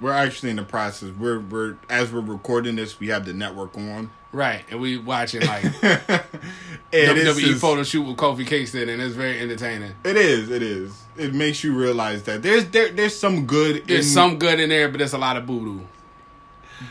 [0.00, 1.10] we're actually in the process.
[1.10, 4.10] We're we're as we're recording this, we have the network on.
[4.32, 4.64] Right.
[4.70, 5.62] And we watching like
[6.92, 9.92] WWE just- photo shoot with Kofi Kingston, and it's very entertaining.
[10.04, 10.50] It is.
[10.50, 11.02] It is.
[11.16, 13.86] It makes you realize that there's there there's some good.
[13.86, 15.80] There's in, some good in there, but there's a lot of voodoo.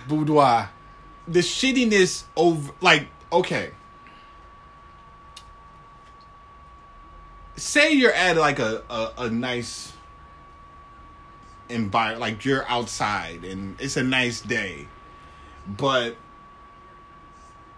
[0.07, 0.69] Boudoir.
[1.27, 3.71] the shittiness over like okay.
[7.55, 9.93] Say you're at like a a, a nice
[11.69, 14.87] environment, like you're outside and it's a nice day,
[15.67, 16.15] but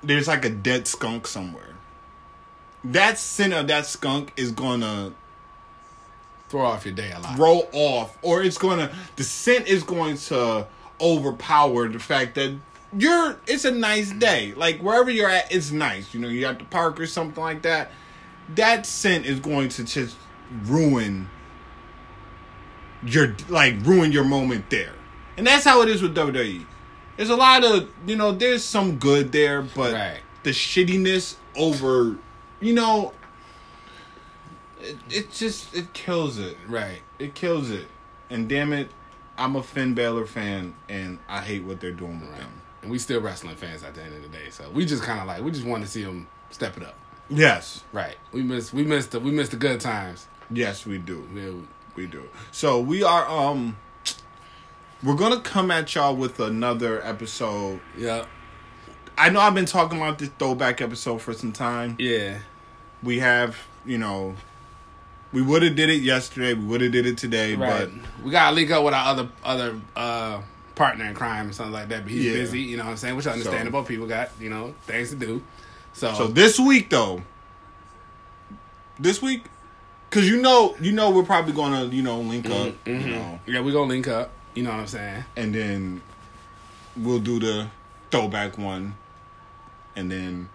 [0.02, 1.76] there's like a dead skunk somewhere.
[2.84, 5.14] That scent of that skunk is gonna
[6.48, 7.36] Throw off your day a lot.
[7.36, 10.68] throw off or it's gonna the scent is going to
[11.02, 12.54] overpower the fact that
[12.98, 16.60] you're it's a nice day like wherever you're at it's nice you know you're at
[16.60, 17.92] the park or something like that
[18.56, 20.16] that scent is going to just
[20.66, 21.28] ruin
[23.06, 24.94] your like ruin your moment there
[25.38, 26.66] and that's how it is with WWE
[27.18, 30.20] there's a lot of you know there's some good there but Right.
[30.44, 32.18] the shittiness over
[32.62, 33.14] you know
[34.80, 37.02] it, it just it kills it Right.
[37.20, 37.88] it kills it.
[38.30, 38.90] And damn it,
[39.38, 42.52] I'm a Finn Balor fan, and I hate what they're doing with them.
[42.86, 44.52] And we still wrestling fans at the end of the day.
[44.52, 46.94] So we just kind of like, we just want to see them step it up.
[47.32, 48.16] Yes, Right.
[48.32, 50.28] We miss, we missed the, we missed the good times.
[50.52, 52.26] yes, we do, We- we do.
[52.52, 53.76] So we are um,
[55.02, 57.80] we're gonna come at y'all with another episode.
[57.98, 58.26] Yeah.
[59.18, 61.96] I know I've been talking about this throwback episode for some time.
[61.98, 62.38] Yeah.
[63.02, 64.36] We have, you know,
[65.32, 66.54] we would have did it yesterday.
[66.54, 67.90] We would have did it today, Right.
[68.24, 70.42] we got to link up with our other, other, uh,
[70.76, 72.34] partner in crime or something like that, but he's Yeah.
[72.34, 73.16] busy, you know what I'm saying?
[73.16, 73.84] Which is understandable.
[73.84, 75.42] People got, you know, things to do.
[75.94, 77.22] So, so this week though,
[79.00, 79.46] this week,
[80.10, 83.08] because you know, you know, we're probably gonna, you know, link up, mm-hmm.
[83.08, 83.40] you know.
[83.46, 84.32] yeah, we going to link up.
[84.54, 85.24] You know what I'm saying?
[85.36, 86.02] and then
[86.96, 87.68] we'll do the
[88.10, 88.96] throwback one
[89.96, 90.48] and then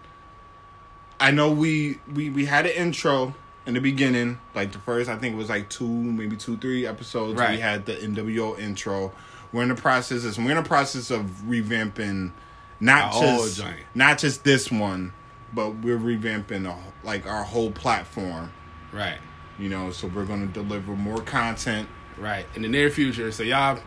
[1.19, 3.35] i know we we we had an intro
[3.67, 6.87] in the beginning like the first i think it was like two maybe two three
[6.87, 9.11] episodes we had the nwo intro
[9.51, 12.31] we're in the process of, we're in the process of revamping
[12.79, 15.13] not Our just not just this one
[15.53, 18.51] but we're revamping the, like our whole platform
[18.91, 19.17] Right.
[19.59, 21.87] you know so we're going to deliver more content
[22.17, 22.45] Right.
[22.55, 23.31] In the near future.
[23.31, 23.79] So y'all,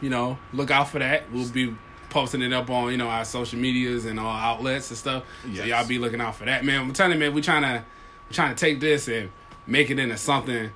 [0.00, 1.30] you know, look out for that.
[1.30, 1.74] We'll be
[2.08, 5.24] posting it up on, you know, our social medias and all outlets and stuff.
[5.54, 6.64] So y'all be looking out for that.
[6.64, 7.84] Man, I'm telling you, man, we're trying to
[8.28, 9.30] we're trying to take this and
[9.66, 10.70] make it into something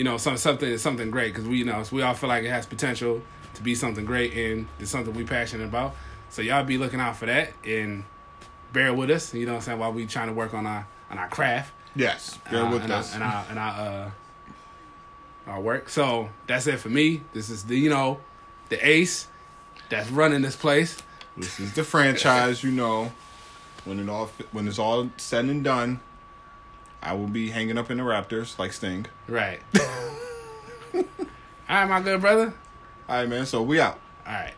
[0.00, 2.42] you know, some, something is something great because we you know we all feel like
[2.42, 3.20] it has potential
[3.52, 5.94] to be something great and it's something we passionate about.
[6.30, 8.04] So y'all be looking out for that and
[8.72, 10.86] bear with us, you know what I'm saying, while we trying to work on our
[11.10, 14.10] on our craft yes bear uh, with and us Our, and our and our uh,
[15.48, 15.90] our work.
[15.90, 17.20] So that's it for me.
[17.34, 18.20] This is the you know
[18.70, 19.28] the ace
[19.90, 20.96] that's running this place.
[21.36, 23.12] This is the franchise, you know.
[23.84, 26.00] When it all when it's all said and done,
[27.02, 29.06] I will be hanging up in the Raptors like Sting.
[29.26, 29.60] Right.
[30.94, 31.02] All
[31.68, 32.52] right, my good brother.
[33.08, 33.46] All right, man.
[33.46, 33.98] So we out.
[34.26, 34.54] All right.